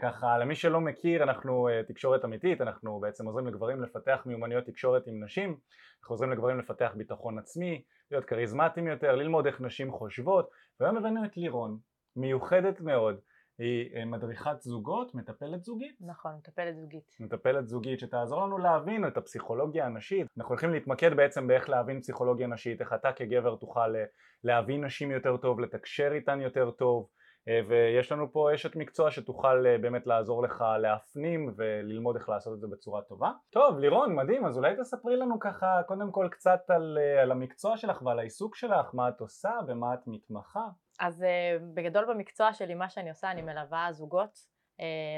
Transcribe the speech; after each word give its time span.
ככה 0.00 0.38
למי 0.38 0.54
שלא 0.54 0.80
מכיר 0.80 1.22
אנחנו 1.22 1.68
תקשורת 1.88 2.24
אמיתית 2.24 2.60
אנחנו 2.60 3.00
בעצם 3.00 3.26
עוזרים 3.26 3.46
לגברים 3.46 3.82
לפתח 3.82 4.22
מיומנויות 4.26 4.64
תקשורת 4.64 5.06
עם 5.06 5.24
נשים 5.24 5.56
אנחנו 6.00 6.14
עוזרים 6.14 6.32
לגברים 6.32 6.58
לפתח 6.58 6.92
ביטחון 6.96 7.38
עצמי 7.38 7.82
להיות 8.10 8.24
כריזמטיים 8.24 8.86
יותר 8.86 9.16
ללמוד 9.16 9.46
איך 9.46 9.60
נשים 9.60 9.92
חושבות 9.92 10.50
והיום 10.80 10.96
הבאנו 10.96 11.24
את 11.24 11.36
לירון 11.36 11.78
מיוחדת 12.16 12.80
מאוד 12.80 13.20
היא 13.58 13.96
אה, 13.96 14.04
מדריכת 14.04 14.60
זוגות, 14.60 15.14
מטפלת 15.14 15.64
זוגית. 15.64 15.96
נכון, 16.00 16.32
מטפלת 16.38 16.76
זוגית. 16.76 17.16
מטפלת 17.20 17.68
זוגית 17.68 18.00
שתעזור 18.00 18.42
לנו 18.46 18.58
להבין 18.58 19.06
את 19.06 19.16
הפסיכולוגיה 19.16 19.86
הנשית. 19.86 20.26
אנחנו 20.38 20.50
הולכים 20.50 20.70
להתמקד 20.70 21.16
בעצם 21.16 21.46
באיך 21.46 21.68
להבין 21.68 22.00
פסיכולוגיה 22.00 22.46
נשית, 22.46 22.80
איך 22.80 22.92
אתה 22.92 23.12
כגבר 23.12 23.56
תוכל 23.56 23.96
אה, 23.96 24.04
להבין 24.44 24.84
נשים 24.84 25.10
יותר 25.10 25.36
טוב, 25.36 25.60
לתקשר 25.60 26.12
איתן 26.12 26.40
יותר 26.40 26.70
טוב, 26.70 27.02
אה, 27.02 27.21
ויש 27.68 28.12
לנו 28.12 28.32
פה 28.32 28.54
אשת 28.54 28.76
מקצוע 28.76 29.10
שתוכל 29.10 29.78
באמת 29.80 30.06
לעזור 30.06 30.42
לך 30.42 30.64
להפנים 30.78 31.54
וללמוד 31.56 32.16
איך 32.16 32.28
לעשות 32.28 32.54
את 32.54 32.60
זה 32.60 32.66
בצורה 32.66 33.02
טובה. 33.02 33.30
טוב, 33.50 33.78
לירון, 33.78 34.14
מדהים, 34.14 34.44
אז 34.44 34.56
אולי 34.56 34.76
תספרי 34.80 35.16
לנו 35.16 35.40
ככה 35.40 35.80
קודם 35.86 36.12
כל 36.12 36.28
קצת 36.30 36.60
על, 36.68 36.98
על 37.22 37.30
המקצוע 37.30 37.76
שלך 37.76 38.02
ועל 38.02 38.18
העיסוק 38.18 38.56
שלך, 38.56 38.94
מה 38.94 39.08
את 39.08 39.20
עושה, 39.20 39.52
במה 39.66 39.94
את 39.94 40.00
מתמחה. 40.06 40.64
אז 41.00 41.24
בגדול 41.74 42.04
במקצוע 42.14 42.52
שלי 42.52 42.74
מה 42.74 42.88
שאני 42.88 43.08
עושה 43.08 43.30
אני 43.30 43.42
מלווה 43.42 43.88
זוגות 43.90 44.52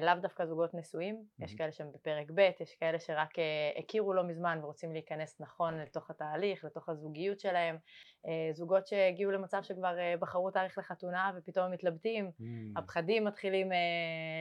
לאו 0.02 0.14
דווקא 0.22 0.46
זוגות 0.46 0.74
נשואים, 0.74 1.16
mm-hmm. 1.16 1.44
יש 1.44 1.54
כאלה 1.54 1.72
שהם 1.72 1.92
בפרק 1.92 2.26
ב', 2.34 2.50
יש 2.60 2.74
כאלה 2.74 2.98
שרק 2.98 3.38
uh, 3.38 3.78
הכירו 3.78 4.12
לא 4.12 4.22
מזמן 4.24 4.58
ורוצים 4.62 4.92
להיכנס 4.92 5.40
נכון 5.40 5.78
לתוך 5.78 6.10
התהליך, 6.10 6.64
לתוך 6.64 6.88
הזוגיות 6.88 7.40
שלהם, 7.40 7.76
uh, 8.26 8.28
זוגות 8.52 8.86
שהגיעו 8.86 9.30
למצב 9.30 9.62
שכבר 9.62 9.96
בחרו 10.20 10.50
תאריך 10.50 10.78
לחתונה 10.78 11.32
ופתאום 11.36 11.70
מתלבטים, 11.70 12.30
mm-hmm. 12.30 12.78
הפחדים 12.78 13.24
מתחילים 13.24 13.68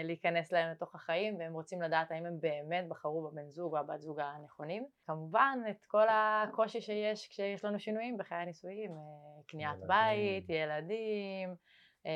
להיכנס 0.04 0.52
להם 0.52 0.72
לתוך 0.72 0.96
החיים 0.96 1.38
והם 1.40 1.54
רוצים 1.54 1.82
לדעת 1.82 2.12
האם 2.12 2.26
הם 2.26 2.40
באמת 2.40 2.88
בחרו 2.88 3.30
בבן 3.32 3.50
זוג 3.50 3.74
או 3.74 3.80
הבת 3.80 4.02
זוג 4.02 4.20
הנכונים. 4.20 4.86
כמובן 5.08 5.60
את 5.70 5.86
כל 5.86 6.08
הקושי 6.10 6.82
שיש 6.82 7.28
כשיש 7.28 7.66
לנו 7.66 7.80
שינויים 7.80 8.18
בחיי 8.18 8.38
הנישואים, 8.38 8.92
קניית 9.48 9.76
ילדים. 9.76 9.88
בית, 9.88 10.50
ילדים 10.50 11.50
אה, 11.50 11.56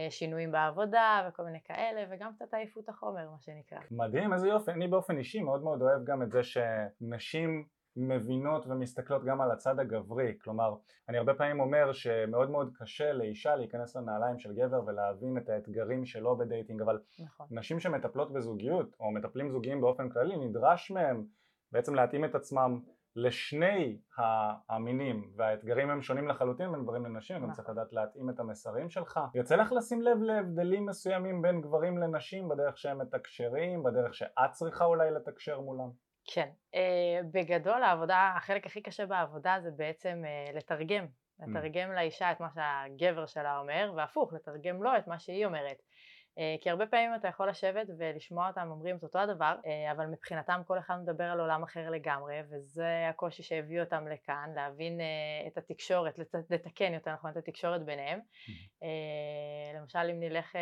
שינויים 0.10 0.52
בעבודה 0.52 1.30
וכל 1.30 1.44
מיני 1.44 1.60
כאלה 1.64 2.06
וגם 2.10 2.34
קצת 2.36 2.54
עייפות 2.54 2.90
החומר 2.90 3.30
מה 3.30 3.40
שנקרא. 3.40 3.80
מדהים 3.92 4.34
איזה 4.34 4.48
יופי, 4.48 4.72
אני 4.72 4.88
באופן 4.88 5.18
אישי 5.18 5.42
מאוד 5.42 5.64
מאוד 5.64 5.82
אוהב 5.82 6.04
גם 6.04 6.22
את 6.22 6.32
זה 6.32 6.42
שנשים 6.44 7.66
מבינות 7.98 8.68
ומסתכלות 8.68 9.24
גם 9.24 9.42
על 9.42 9.52
הצד 9.52 9.80
הגברי, 9.80 10.38
כלומר 10.42 10.76
אני 11.10 11.18
הרבה 11.18 11.34
פעמים 11.34 11.60
אומר 11.60 11.94
שמאוד 11.94 12.50
מאוד 12.50 12.72
קשה 12.76 13.14
לאישה 13.14 13.56
להיכנס 13.56 13.96
לנעליים 13.96 14.40
של 14.40 14.54
גבר 14.54 14.82
ולהבין 14.86 15.38
את 15.38 15.50
האתגרים 15.50 16.06
שלו 16.06 16.38
בדייטינג 16.38 16.82
אבל 16.82 17.00
נכון. 17.20 17.48
נשים 17.52 17.80
שמטפלות 17.80 18.34
בזוגיות 18.34 18.96
או 19.00 19.12
מטפלים 19.12 19.50
זוגיים 19.50 19.82
באופן 19.82 20.10
כללי 20.10 20.38
נדרש 20.38 20.92
מהם 20.92 21.24
בעצם 21.72 21.96
להתאים 21.96 22.26
את 22.26 22.36
עצמם 22.36 22.80
לשני 23.18 23.98
המינים 24.70 25.32
והאתגרים 25.36 25.90
הם 25.90 26.02
שונים 26.02 26.28
לחלוטין 26.28 26.72
בין 26.72 26.84
גברים 26.84 27.06
לנשים, 27.06 27.42
גם 27.42 27.52
צריך 27.52 27.70
לדעת 27.70 27.94
להתאים 27.94 28.30
את 28.30 28.40
המסרים 28.40 28.90
שלך. 28.90 29.20
יוצא 29.36 29.56
לך 29.56 29.72
לשים 29.72 30.02
לב 30.02 30.18
להבדלים 30.22 30.86
מסוימים 30.86 31.42
בין 31.42 31.62
גברים 31.62 31.98
לנשים 31.98 32.50
בדרך 32.50 32.78
שהם 32.78 33.02
מתקשרים, 33.02 33.84
בדרך 33.84 34.14
שאת 34.14 34.52
צריכה 34.52 34.86
אולי 34.86 35.12
לתקשר 35.12 35.60
מולם? 35.60 35.90
כן, 36.34 36.50
uh, 36.74 36.78
בגדול 37.32 37.84
העבודה, 37.84 38.34
החלק 38.38 38.66
הכי 38.66 38.82
קשה 38.82 39.06
בעבודה 39.06 39.58
זה 39.64 39.72
בעצם 39.72 40.24
uh, 40.24 40.58
לתרגם, 40.58 41.06
לתרגם 41.40 41.92
mm. 41.92 41.96
לאישה 41.96 42.32
את 42.32 42.40
מה 42.40 42.48
שהגבר 42.56 43.26
שלה 43.26 43.60
אומר, 43.60 43.94
והפוך, 43.96 44.34
לתרגם 44.34 44.84
לו 44.84 44.98
את 44.98 45.08
מה 45.08 45.20
שהיא 45.20 45.46
אומרת. 45.46 45.78
אה, 46.38 46.56
כי 46.62 46.70
הרבה 46.70 46.88
פעמים 46.88 47.16
אתה 47.16 47.28
יכול 47.28 47.50
לשבת 47.50 47.88
ולשמוע 47.98 48.48
אותם 48.48 48.68
אומרים 48.72 48.98
את 48.98 49.04
אותו 49.04 49.20
הדבר, 49.20 49.56
אה, 49.66 49.92
אבל 49.92 50.06
מבחינתם 50.06 50.62
כל 50.66 50.80
אחד 50.80 50.96
מדבר 51.02 51.24
על 51.24 51.40
עולם 51.40 51.64
אחר 51.64 51.90
לגמרי, 51.90 52.36
וזה 52.50 53.10
הקושי 53.10 53.44
שהביא 53.44 53.82
אותם 53.82 54.08
לכאן, 54.08 54.50
להבין 54.56 55.02
אה, 55.02 55.48
את 55.48 55.58
התקשורת, 55.58 56.20
לתקן 56.50 56.94
יותר 56.94 57.14
נכון 57.14 57.32
את 57.32 57.38
התקשורת 57.38 57.86
ביניהם. 57.86 58.20
Mm-hmm. 58.20 58.86
למשל 59.76 60.10
אם 60.12 60.20
נלך 60.20 60.56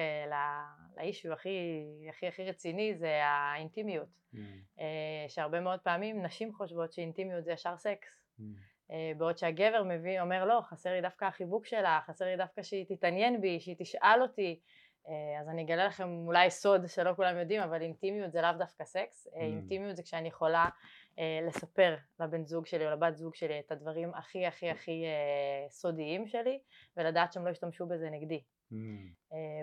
לאישו 0.98 1.34
הכי 1.34 1.84
הכי 2.10 2.28
הכי 2.28 2.46
רציני 2.46 2.96
זה 2.96 3.24
האינטימיות, 3.24 4.08
mm-hmm. 4.34 4.80
שהרבה 5.28 5.60
מאוד 5.60 5.80
פעמים 5.80 6.22
נשים 6.22 6.54
חושבות 6.54 6.94
שאינטימיות 6.94 7.44
זה 7.44 7.52
ישר 7.52 7.78
סקס. 7.78 8.08
Mm-hmm. 8.40 8.44
בעוד 9.18 9.38
שהגבר 9.38 9.84
מביא, 9.84 10.22
אומר 10.22 10.46
לא, 10.46 10.62
חסר 10.70 10.92
לי 10.94 11.02
דווקא 11.02 11.26
החיבוק 11.26 11.66
שלה, 11.66 12.00
חסר 12.06 12.26
לי 12.26 12.38
דווקא 12.38 12.64
שהיא 12.64 12.86
תתעניין 12.90 13.42
בי, 13.42 13.60
שהיא 13.60 13.76
תשאל 13.80 14.22
אותי, 14.22 14.60
אז 15.40 15.50
אני 15.50 15.64
אגלה 15.64 15.86
לכם 15.86 16.10
אולי 16.28 16.52
סוד 16.52 16.88
שלא 16.88 17.14
כולם 17.16 17.38
יודעים, 17.38 17.62
אבל 17.62 17.82
אינטימיות 17.82 18.32
זה 18.32 18.42
לאו 18.42 18.52
דווקא 18.58 18.86
סקס, 18.86 19.28
אה, 19.28 19.40
mm. 19.40 19.44
אינטימיות 19.44 19.96
זה 19.96 20.04
כשאני 20.04 20.28
יכולה 20.28 20.70
אה, 21.20 21.40
לספר 21.48 21.96
לבן 22.20 22.46
זוג 22.46 22.66
שלי 22.66 22.86
או 22.86 22.92
לבת 22.92 23.16
זוג 23.16 23.36
שלי 23.36 23.60
את 23.60 23.72
הדברים 23.72 24.14
הכי 24.14 24.46
הכי 24.46 24.70
הכי 24.70 25.06
סודיים 25.70 26.28
שלי, 26.28 26.60
ולדעת 26.98 27.34
שהם 27.34 27.46
לא 27.46 27.52
ישתמשו 27.52 27.88
בזה 27.88 28.10
נגדי. 28.10 28.44
Mm. 28.72 28.76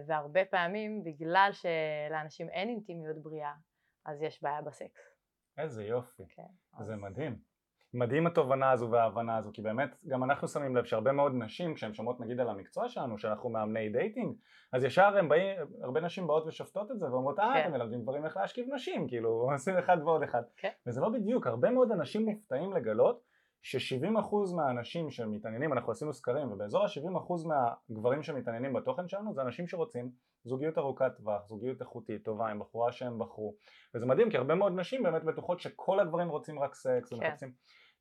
והרבה 0.06 0.44
פעמים 0.44 1.04
בגלל 1.04 1.50
שלאנשים 1.52 2.48
אין 2.48 2.68
אינטימיות 2.68 3.22
בריאה, 3.22 3.54
אז 4.04 4.22
יש 4.22 4.42
בעיה 4.42 4.62
בסקס. 4.62 5.00
איזה 5.58 5.84
יופי, 5.84 6.22
כן, 6.28 6.82
זה 6.84 6.94
אז... 6.94 7.00
מדהים. 7.00 7.51
מדהים 7.94 8.26
התובנה 8.26 8.70
הזו 8.70 8.90
וההבנה 8.90 9.36
הזו 9.36 9.50
כי 9.52 9.62
באמת 9.62 9.96
גם 10.06 10.24
אנחנו 10.24 10.48
שמים 10.48 10.76
לב 10.76 10.84
שהרבה 10.84 11.12
מאוד 11.12 11.32
נשים 11.34 11.74
כשהן 11.74 11.94
שומעות 11.94 12.20
נגיד 12.20 12.40
על 12.40 12.48
המקצוע 12.48 12.88
שלנו 12.88 13.18
שאנחנו 13.18 13.50
מאמני 13.50 13.88
דייטינג 13.88 14.34
אז 14.72 14.84
ישר 14.84 15.16
הם 15.18 15.28
באים, 15.28 15.56
הרבה 15.82 16.00
נשים 16.00 16.26
באות 16.26 16.46
ושופטות 16.46 16.90
את 16.90 16.98
זה 16.98 17.06
ואומרות 17.12 17.38
אה 17.38 17.52
כן. 17.54 17.60
אתם 17.60 17.72
מלמדים 17.72 18.02
דברים 18.02 18.24
איך 18.24 18.36
להשכיב 18.36 18.66
נשים 18.74 19.08
כאילו 19.08 19.30
עושים 19.52 19.78
אחד 19.78 19.96
ועוד 20.04 20.22
אחד 20.22 20.42
כן. 20.56 20.70
וזה 20.86 21.00
לא 21.00 21.08
בדיוק 21.08 21.46
הרבה 21.46 21.70
מאוד 21.70 21.92
אנשים 21.92 22.24
מופתעים 22.24 22.72
לגלות 22.72 23.32
ש-70% 23.62 24.54
מהאנשים 24.56 25.10
שמתעניינים, 25.10 25.72
אנחנו 25.72 25.92
עשינו 25.92 26.12
סקרים 26.12 26.52
ובאזור 26.52 26.84
ה-70% 26.84 27.46
מהגברים 27.46 28.22
שמתעניינים 28.22 28.72
בתוכן 28.72 29.08
שלנו 29.08 29.34
זה 29.34 29.42
אנשים 29.42 29.66
שרוצים 29.66 30.10
זוגיות 30.44 30.78
ארוכת 30.78 31.12
טווח, 31.16 31.46
זוגיות 31.48 31.80
איכותית, 31.80 32.24
טובה, 32.24 32.48
עם 32.48 32.58
בחורה 32.58 32.92
שהם 32.92 33.18
בחרו 33.18 33.54
וזה 33.94 34.06
מדהים 34.06 34.30
כי 34.30 34.36
הרבה 34.36 34.54
מאוד 34.54 34.72
נשים 34.76 35.02
באמת 35.02 35.24
בטוחות 35.24 35.60
שכל 35.60 36.00
הגברים 36.00 36.28
רוצים 36.28 36.58
רק 36.58 36.74
סקס 36.74 37.10
כן. 37.10 37.16
ומחפשים 37.16 37.52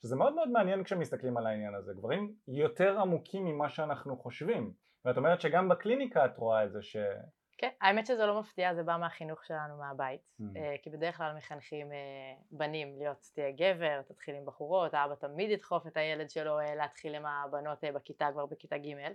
שזה 0.01 0.15
מאוד 0.15 0.33
מאוד 0.33 0.49
מעניין 0.49 0.83
כשמסתכלים 0.83 1.37
על 1.37 1.47
העניין 1.47 1.75
הזה, 1.75 1.93
גברים 1.93 2.33
יותר 2.47 2.99
עמוקים 2.99 3.45
ממה 3.45 3.69
שאנחנו 3.69 4.17
חושבים. 4.17 4.73
ואת 5.05 5.17
אומרת 5.17 5.41
שגם 5.41 5.69
בקליניקה 5.69 6.25
את 6.25 6.37
רואה 6.37 6.65
את 6.65 6.71
זה 6.71 6.81
ש... 6.81 6.97
כן, 7.57 7.69
האמת 7.81 8.05
שזה 8.05 8.25
לא 8.25 8.39
מפתיע, 8.39 8.73
זה 8.73 8.83
בא 8.83 8.97
מהחינוך 8.97 9.45
שלנו 9.45 9.77
מהבית, 9.77 10.21
mm. 10.21 10.43
אה, 10.55 10.75
כי 10.81 10.89
בדרך 10.89 11.17
כלל 11.17 11.35
מחנכים 11.37 11.91
אה, 11.91 11.97
בנים 12.51 12.97
להיות 12.97 13.29
תהיה 13.33 13.51
גבר, 13.51 14.01
תתחיל 14.01 14.35
עם 14.35 14.45
בחורות, 14.45 14.93
האבא 14.93 15.15
תמיד 15.15 15.49
ידחוף 15.49 15.87
את 15.87 15.97
הילד 15.97 16.29
שלו 16.29 16.59
אה, 16.59 16.75
להתחיל 16.75 17.15
עם 17.15 17.25
הבנות 17.25 17.83
בכיתה 17.93 18.29
כבר 18.33 18.45
בכיתה 18.45 18.77
ג', 18.77 19.11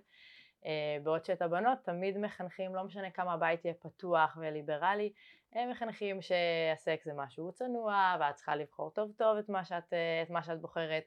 בעוד 1.02 1.24
שאת 1.24 1.42
הבנות 1.42 1.78
תמיד 1.82 2.18
מחנכים, 2.18 2.74
לא 2.74 2.84
משנה 2.84 3.10
כמה 3.10 3.32
הבית 3.32 3.64
יהיה 3.64 3.74
פתוח 3.74 4.36
וליברלי, 4.40 5.12
הם 5.56 5.70
מחנכים 5.70 6.18
שהסקס 6.22 7.04
זה 7.04 7.12
משהו 7.14 7.52
צנוע 7.52 8.16
ואת 8.20 8.34
צריכה 8.34 8.56
לבחור 8.56 8.90
טוב 8.90 9.12
טוב 9.16 9.36
את 9.36 9.48
מה 9.48 9.64
שאת, 9.64 9.92
את 10.22 10.30
מה 10.30 10.42
שאת 10.42 10.60
בוחרת, 10.60 11.04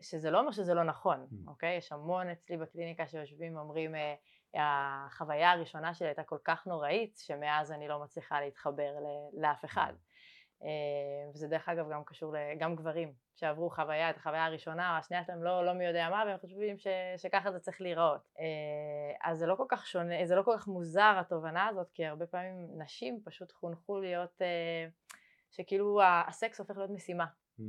שזה 0.00 0.30
לא 0.30 0.40
אומר 0.40 0.50
שזה 0.50 0.74
לא 0.74 0.84
נכון, 0.84 1.26
mm. 1.30 1.48
אוקיי? 1.48 1.76
יש 1.76 1.92
המון 1.92 2.28
אצלי 2.28 2.56
בקליניקה 2.56 3.06
שיושבים 3.06 3.56
ואומרים 3.56 3.94
החוויה 4.54 5.50
הראשונה 5.50 5.94
שלי 5.94 6.08
הייתה 6.08 6.22
כל 6.22 6.38
כך 6.44 6.66
נוראית 6.66 7.16
שמאז 7.16 7.72
אני 7.72 7.88
לא 7.88 7.98
מצליחה 7.98 8.40
להתחבר 8.40 8.90
לאף 9.32 9.64
אחד 9.64 9.92
אה, 9.92 10.09
וזה 11.34 11.48
דרך 11.48 11.68
אגב 11.68 11.90
גם 11.90 12.04
קשור 12.04 12.34
גם 12.58 12.76
גברים 12.76 13.12
שעברו 13.34 13.70
חוויה, 13.70 14.10
את 14.10 14.16
החוויה 14.16 14.44
הראשונה 14.44 14.92
או 14.92 14.98
השנייה 14.98 15.24
שלהם 15.24 15.42
לא, 15.42 15.64
לא 15.64 15.72
מי 15.72 15.86
יודע 15.86 16.08
מה 16.10 16.24
והם 16.26 16.38
חושבים 16.38 16.78
ש, 16.78 16.86
שככה 17.16 17.52
זה 17.52 17.58
צריך 17.58 17.80
להיראות. 17.80 18.28
אה, 18.38 19.30
אז 19.30 19.38
זה 19.38 19.46
לא 19.46 19.54
כל 19.54 19.66
כך 19.68 19.86
שונה, 19.86 20.26
זה 20.26 20.34
לא 20.34 20.42
כל 20.42 20.54
כך 20.58 20.66
מוזר 20.66 21.16
התובנה 21.20 21.66
הזאת 21.66 21.90
כי 21.94 22.06
הרבה 22.06 22.26
פעמים 22.26 22.68
נשים 22.78 23.20
פשוט 23.24 23.52
חונכו 23.52 23.98
להיות 23.98 24.42
אה, 24.42 24.86
שכאילו 25.50 26.00
הסקס 26.02 26.60
הופך 26.60 26.76
להיות 26.76 26.90
משימה. 26.90 27.26
Mm. 27.60 27.62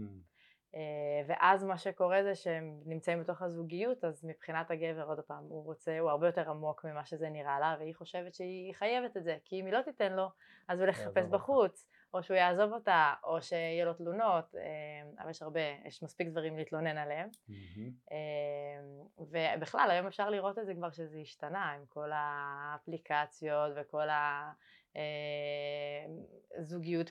אה, 0.76 1.22
ואז 1.28 1.64
מה 1.64 1.78
שקורה 1.78 2.24
זה 2.24 2.36
שהם 2.36 2.82
נמצאים 2.86 3.20
בתוך 3.20 3.42
הזוגיות 3.42 4.04
אז 4.04 4.26
מבחינת 4.26 4.72
הגבר 4.72 5.04
עוד 5.04 5.20
פעם 5.20 5.44
הוא 5.44 5.66
רוצה 5.66 6.00
הוא 6.00 6.10
הרבה 6.10 6.28
יותר 6.28 6.50
עמוק 6.50 6.86
ממה 6.86 7.06
שזה 7.06 7.30
נראה 7.30 7.60
לה 7.60 7.76
והיא 7.80 7.96
חושבת 7.96 8.34
שהיא 8.34 8.74
חייבת 8.74 9.18
את 9.18 9.24
זה 9.24 9.38
כי 9.46 9.60
אם 9.60 9.66
היא 9.66 9.74
לא 9.74 9.82
תיתן 9.82 10.14
לו 10.14 10.30
אז 10.68 10.80
הוא 10.80 10.88
ילך 10.88 11.00
לחפש 11.00 11.28
בחוץ 11.28 11.88
או 12.14 12.24
שהוא 12.24 12.38
יעזוב 12.38 12.74
אותה 12.74 13.14
או 13.24 13.42
שיהיה 13.42 13.86
לו 13.86 13.94
תלונות 13.94 14.56
אה, 14.56 15.22
אבל 15.22 15.30
יש 15.30 15.42
הרבה 15.42 15.62
יש 15.86 16.04
מספיק 16.04 16.28
דברים 16.28 16.58
להתלונן 16.58 16.98
עליהם 16.98 17.30
mm-hmm. 17.30 18.14
ובכלל 19.20 19.92
היום 19.92 20.08
אפשר 20.08 20.30
לראות 20.30 20.60
את 20.60 20.66
זה 20.66 20.74
כבר 20.74 20.92
שזה 20.92 21.18
השתנה 21.18 21.72
עם 21.72 21.86
כל 21.90 22.10
האפליקציות 22.14 23.72
וכל 23.76 24.10
ה... 24.10 24.52
אה, 24.96 26.06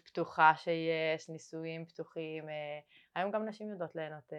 פתוחה 0.05 0.53
שיש, 0.57 1.29
נישואים 1.29 1.87
פתוחים, 1.87 2.45
היום 3.15 3.31
גם 3.31 3.49
נשים 3.49 3.71
יודעות 3.71 3.97
ליהנות, 3.97 4.33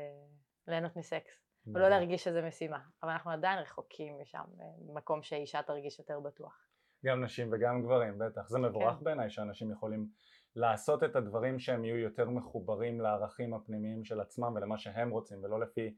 ליהנות 0.68 0.96
מסקס 0.96 1.42
ולא. 1.68 1.90
להרגיש 1.90 2.24
שזה 2.24 2.42
משימה, 2.42 2.80
אבל 3.04 3.12
אנחנו 3.12 3.31
עדיין 3.31 3.60
רחוקים 3.60 4.22
משם, 4.22 4.44
מקום 4.94 5.24
שאישה 5.24 5.62
תרגיש 5.63 6.00
יותר 6.00 6.19
בטוח. 6.19 6.72
גם 7.06 7.24
נשים 7.24 7.50
וגם 7.52 7.84
גברים, 7.84 8.18
בטח. 8.18 8.48
זה 8.48 8.60
מבורך 8.60 8.98
כן. 8.98 9.04
בעיניי 9.04 9.30
שאנשים 9.30 9.72
יכולים 9.72 10.08
לעשות 10.56 11.03
את 11.03 11.15
הדברים 11.15 11.59
שהם 11.59 11.86
יהיו 11.86 11.98
יותר 11.98 12.30
מחוברים 12.30 13.01
לערכים 13.01 13.53
הפנימיים 13.53 14.03
של 14.03 14.21
עצמם 14.21 14.53
ולמה 14.56 14.77
שהם 14.77 15.09
רוצים 15.09 15.44
ולא 15.44 15.59
לפי 15.59 15.95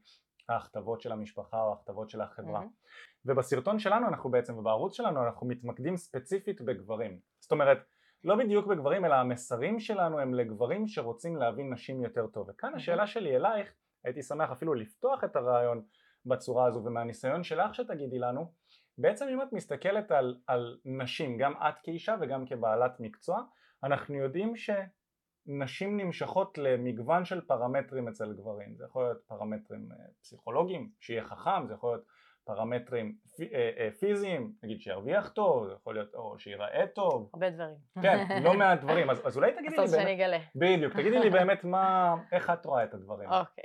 ההכתבות 0.48 1.00
של 1.00 1.12
המשפחה 1.12 1.62
או 1.62 1.70
ההכתבות 1.70 2.10
של 2.10 2.20
החברה. 2.20 2.60
Mm-hmm. 2.60 3.24
ובסרטון 3.26 3.78
שלנו 3.78 4.08
אנחנו 4.08 4.30
בעצם 4.30 4.58
ובערוץ 4.58 4.96
שלנו 4.96 5.24
אנחנו 5.24 5.46
מתמקדים 5.46 5.96
ספציפית 5.96 6.60
בגברים. 6.60 7.18
זאת 7.40 7.52
אומרת 7.52 7.78
לא 8.24 8.36
בדיוק 8.36 8.66
בגברים 8.66 9.04
אלא 9.04 9.14
המסרים 9.14 9.80
שלנו 9.80 10.20
הם 10.20 10.34
לגברים 10.34 10.86
שרוצים 10.86 11.36
להבין 11.36 11.72
נשים 11.72 12.02
יותר 12.02 12.26
טוב. 12.26 12.48
וכאן 12.48 12.72
mm-hmm. 12.72 12.76
השאלה 12.76 13.06
שלי 13.06 13.36
אלייך, 13.36 13.72
הייתי 14.04 14.22
שמח 14.22 14.50
אפילו 14.50 14.74
לפתוח 14.74 15.24
את 15.24 15.36
הרעיון 15.36 15.82
בצורה 16.26 16.66
הזו 16.66 16.84
ומהניסיון 16.84 17.44
שלך 17.44 17.74
שתגידי 17.74 18.18
לנו 18.18 18.52
בעצם 18.98 19.26
אם 19.28 19.42
את 19.42 19.52
מסתכלת 19.52 20.10
על, 20.10 20.36
על 20.46 20.78
נשים, 20.84 21.38
גם 21.38 21.52
את 21.52 21.74
כאישה 21.82 22.16
וגם 22.20 22.46
כבעלת 22.46 23.00
מקצוע, 23.00 23.42
אנחנו 23.84 24.14
יודעים 24.14 24.52
שנשים 24.56 25.96
נמשכות 25.96 26.58
למגוון 26.58 27.24
של 27.24 27.40
פרמטרים 27.40 28.08
אצל 28.08 28.32
גברים, 28.32 28.74
זה 28.76 28.84
יכול 28.84 29.04
להיות 29.04 29.22
פרמטרים 29.26 29.88
אה, 29.92 29.96
פסיכולוגיים, 30.22 30.90
שיהיה 31.00 31.24
חכם, 31.24 31.66
זה 31.66 31.74
יכול 31.74 31.90
להיות 31.90 32.04
פרמטרים 32.44 33.16
אה, 33.40 33.70
אה, 33.78 33.90
פיזיים, 33.90 34.52
נגיד 34.62 34.80
שירוויח 34.80 35.28
טוב, 35.28 35.66
זה 35.66 35.72
יכול 35.72 35.94
להיות 35.94 36.14
או 36.14 36.38
שיראה 36.38 36.86
טוב. 36.94 37.30
הרבה 37.34 37.50
דברים. 37.50 37.76
כן, 38.02 38.42
לא 38.42 38.54
מעט 38.58 38.80
דברים, 38.80 39.10
אז, 39.10 39.26
אז 39.26 39.36
אולי 39.36 39.52
תגידי 39.52 39.68
לי 39.68 39.76
באמת... 39.76 39.88
אז 39.88 39.94
שאני 39.94 40.14
אגלה. 40.14 40.38
בדיוק, 40.56 40.92
תגידי 40.92 41.18
לי 41.18 41.30
באמת 41.38 41.64
מה, 41.64 42.14
איך 42.32 42.50
את 42.50 42.66
רואה 42.66 42.84
את 42.84 42.94
הדברים. 42.94 43.30
אוקיי. 43.30 43.64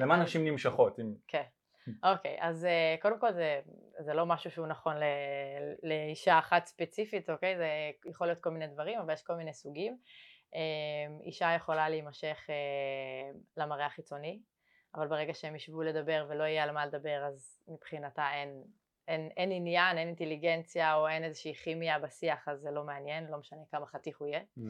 למה 0.00 0.22
נשים 0.22 0.44
נמשכות? 0.44 0.98
כן. 1.28 1.42
אוקיי, 2.02 2.36
okay, 2.36 2.44
אז 2.44 2.64
uh, 2.64 3.02
קודם 3.02 3.18
כל 3.18 3.32
זה, 3.32 3.60
זה 3.98 4.14
לא 4.14 4.26
משהו 4.26 4.50
שהוא 4.50 4.66
נכון 4.66 4.96
ל, 4.96 5.02
לאישה 5.82 6.38
אחת 6.38 6.66
ספציפית, 6.66 7.30
אוקיי? 7.30 7.54
Okay? 7.54 7.58
זה 7.58 7.68
יכול 8.10 8.26
להיות 8.26 8.40
כל 8.40 8.50
מיני 8.50 8.66
דברים, 8.66 8.98
אבל 8.98 9.12
יש 9.12 9.22
כל 9.22 9.34
מיני 9.34 9.52
סוגים. 9.52 9.98
Uh, 10.52 10.56
אישה 11.24 11.54
יכולה 11.56 11.88
להימשך 11.88 12.46
uh, 12.46 13.36
למראה 13.56 13.86
החיצוני, 13.86 14.40
אבל 14.94 15.08
ברגע 15.08 15.34
שהם 15.34 15.56
ישבו 15.56 15.82
לדבר 15.82 16.26
ולא 16.28 16.44
יהיה 16.44 16.62
על 16.62 16.70
מה 16.70 16.86
לדבר, 16.86 17.24
אז 17.28 17.60
מבחינתה 17.68 18.26
אין, 18.32 18.62
אין, 19.08 19.28
אין 19.36 19.52
עניין, 19.52 19.98
אין 19.98 20.08
אינטליגנציה 20.08 20.94
או 20.94 21.08
אין 21.08 21.24
איזושהי 21.24 21.54
כימיה 21.54 21.98
בשיח, 21.98 22.48
אז 22.48 22.60
זה 22.60 22.70
לא 22.70 22.84
מעניין, 22.84 23.26
לא 23.30 23.38
משנה 23.38 23.60
כמה 23.70 23.86
חתיך 23.86 24.18
הוא 24.18 24.28
יהיה. 24.28 24.40
Mm. 24.58 24.62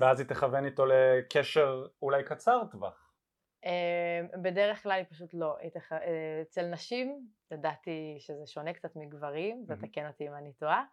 ואז 0.00 0.20
היא 0.20 0.28
תכוון 0.28 0.64
איתו 0.64 0.86
לקשר 0.86 1.86
אולי 2.02 2.24
קצר 2.24 2.62
טווח. 2.70 3.01
אמ, 3.64 4.42
בדרך 4.42 4.82
כלל 4.82 4.92
היא 4.92 5.04
פשוט 5.10 5.34
לא, 5.34 5.56
אה, 5.92 6.42
אצל 6.42 6.66
נשים 6.66 7.26
לדעתי 7.50 8.16
שזה 8.18 8.46
שונה 8.46 8.72
קצת 8.72 8.96
מגברים, 8.96 9.64
ותקן 9.68 10.06
אותי 10.06 10.28
אם 10.28 10.34
אני 10.34 10.52
טועה, 10.52 10.84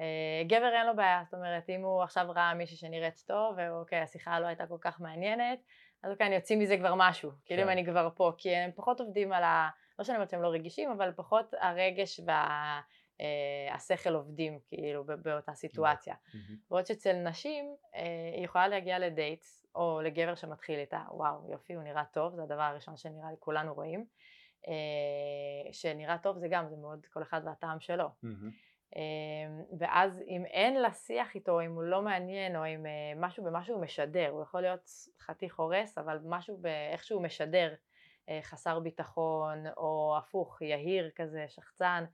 אה, 0.00 0.42
גבר 0.46 0.70
אין 0.74 0.86
לו 0.86 0.96
בעיה, 0.96 1.22
זאת 1.24 1.34
אומרת 1.34 1.70
אם 1.70 1.82
הוא 1.82 2.02
עכשיו 2.02 2.26
ראה 2.28 2.54
מישהי 2.54 2.76
שנראית 2.76 3.22
טוב 3.26 3.54
ואוקיי 3.58 3.98
השיחה 3.98 4.40
לא 4.40 4.46
הייתה 4.46 4.66
כל 4.66 4.78
כך 4.80 5.00
מעניינת 5.00 5.58
אז 6.02 6.12
אוקיי 6.12 6.26
אני 6.26 6.34
יוציא 6.34 6.56
מזה 6.56 6.76
כבר 6.76 6.94
משהו, 6.96 7.30
כאילו 7.44 7.62
אם 7.62 7.66
כן. 7.66 7.72
אני 7.72 7.84
כבר 7.84 8.08
פה, 8.14 8.32
כי 8.38 8.56
הם 8.56 8.70
פחות 8.74 9.00
עובדים 9.00 9.32
על 9.32 9.44
ה... 9.44 9.68
לא 9.98 10.04
שאני 10.04 10.16
אומרת 10.16 10.30
שהם 10.30 10.42
לא 10.42 10.48
רגישים 10.48 10.90
אבל 10.90 11.12
פחות 11.16 11.54
הרגש 11.60 12.20
והשכל 12.20 14.10
אה, 14.10 14.14
עובדים 14.14 14.58
כאילו 14.68 15.04
באותה 15.04 15.54
סיטואציה, 15.54 16.14
בעוד 16.70 16.86
שאצל 16.86 17.12
נשים 17.12 17.76
היא 18.34 18.44
יכולה 18.44 18.68
להגיע 18.68 18.98
לדייט 18.98 19.44
או 19.74 20.00
לגבר 20.02 20.34
שמתחיל 20.34 20.78
איתה, 20.78 21.02
וואו 21.10 21.50
יופי 21.50 21.74
הוא 21.74 21.82
נראה 21.82 22.04
טוב, 22.04 22.34
זה 22.34 22.42
הדבר 22.42 22.62
הראשון 22.62 22.96
שנראה 22.96 23.30
לי 23.30 23.36
כולנו 23.38 23.74
רואים, 23.74 24.04
אה, 24.68 25.72
שנראה 25.72 26.18
טוב 26.18 26.38
זה 26.38 26.48
גם, 26.50 26.68
זה 26.68 26.76
מאוד 26.76 27.06
כל 27.12 27.22
אחד 27.22 27.40
והטעם 27.44 27.80
שלו. 27.80 28.08
Mm-hmm. 28.24 28.96
ואז 29.78 30.22
אם 30.28 30.44
אין 30.44 30.82
לה 30.82 30.92
שיח 30.92 31.34
איתו, 31.34 31.60
אם 31.60 31.74
הוא 31.74 31.82
לא 31.82 32.02
מעניין 32.02 32.56
או 32.56 32.66
אם 32.66 32.86
אה, 32.86 33.12
משהו 33.16 33.44
במשהו 33.44 33.74
הוא 33.74 33.82
משדר, 33.82 34.28
הוא 34.28 34.42
יכול 34.42 34.60
להיות 34.60 34.90
חתיך 35.20 35.58
הורס 35.58 35.98
אבל 35.98 36.18
משהו 36.24 36.58
באיך 36.58 37.04
שהוא 37.04 37.22
משדר 37.22 37.74
חסר 38.42 38.80
ביטחון 38.80 39.64
או 39.76 40.14
הפוך 40.18 40.62
יהיר 40.62 41.10
כזה 41.16 41.44
שחצן 41.48 42.04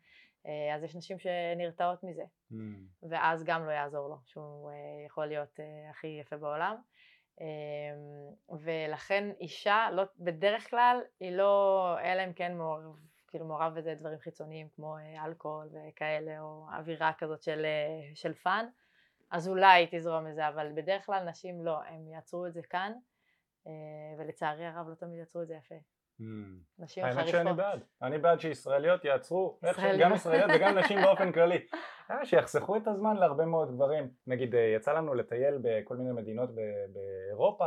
אז 0.74 0.84
יש 0.84 0.96
נשים 0.96 1.16
שנרתעות 1.18 2.04
מזה 2.04 2.22
mm. 2.52 2.54
ואז 3.02 3.44
גם 3.44 3.66
לא 3.66 3.70
יעזור 3.70 4.08
לו 4.08 4.16
שהוא 4.24 4.70
יכול 5.06 5.26
להיות 5.26 5.60
הכי 5.90 6.06
יפה 6.06 6.36
בעולם 6.36 6.76
ולכן 8.48 9.30
אישה 9.40 9.88
לא, 9.92 10.02
בדרך 10.18 10.70
כלל 10.70 11.00
היא 11.20 11.32
לא, 11.32 11.96
אלא 12.02 12.24
אם 12.24 12.32
כן 12.32 12.56
מעורב, 12.56 12.96
כאילו 13.28 13.44
מעורב 13.46 13.74
בזה 13.74 13.94
דברים 13.94 14.18
חיצוניים 14.18 14.68
כמו 14.68 14.96
אה, 14.96 15.24
אלכוהול 15.24 15.68
וכאלה 15.72 16.40
או 16.40 16.66
אווירה 16.78 17.12
כזאת 17.18 17.42
של, 17.42 17.64
אה, 17.64 18.14
של 18.14 18.34
fun 18.34 18.66
אז 19.30 19.48
אולי 19.48 19.86
תזרום 19.90 20.24
מזה 20.24 20.48
אבל 20.48 20.72
בדרך 20.74 21.06
כלל 21.06 21.24
נשים 21.24 21.64
לא, 21.64 21.82
הם 21.82 22.08
יעצרו 22.08 22.46
את 22.46 22.54
זה 22.54 22.62
כאן 22.62 22.92
אה, 23.66 23.72
ולצערי 24.18 24.66
הרב 24.66 24.88
לא 24.88 24.94
תמיד 24.94 25.18
יעצרו 25.18 25.42
את 25.42 25.48
זה 25.48 25.54
יפה. 25.54 25.74
נשים 26.78 27.04
חריפות. 27.04 27.18
האמת 27.18 27.28
שאני 27.28 27.52
בעד, 27.52 27.80
אני 28.02 28.18
בעד 28.18 28.40
שישראליות 28.40 29.04
יעצרו, 29.04 29.58
גם 30.00 30.14
ישראליות. 30.14 30.50
וגם 30.54 30.78
נשים 30.78 30.98
באופן 31.04 31.32
כללי, 31.32 31.58
אה, 32.10 32.24
שיחסכו 32.24 32.76
את 32.76 32.88
הזמן 32.88 33.16
להרבה 33.16 33.46
מאוד 33.46 33.74
דברים, 33.74 34.10
נגיד 34.26 34.54
אה, 34.54 34.60
יצא 34.60 34.92
לנו 34.92 35.14
לטייל 35.14 35.58
בכל 35.62 35.96
מיני 35.96 36.12
מדינות 36.12 36.50
באירופה 36.92 37.64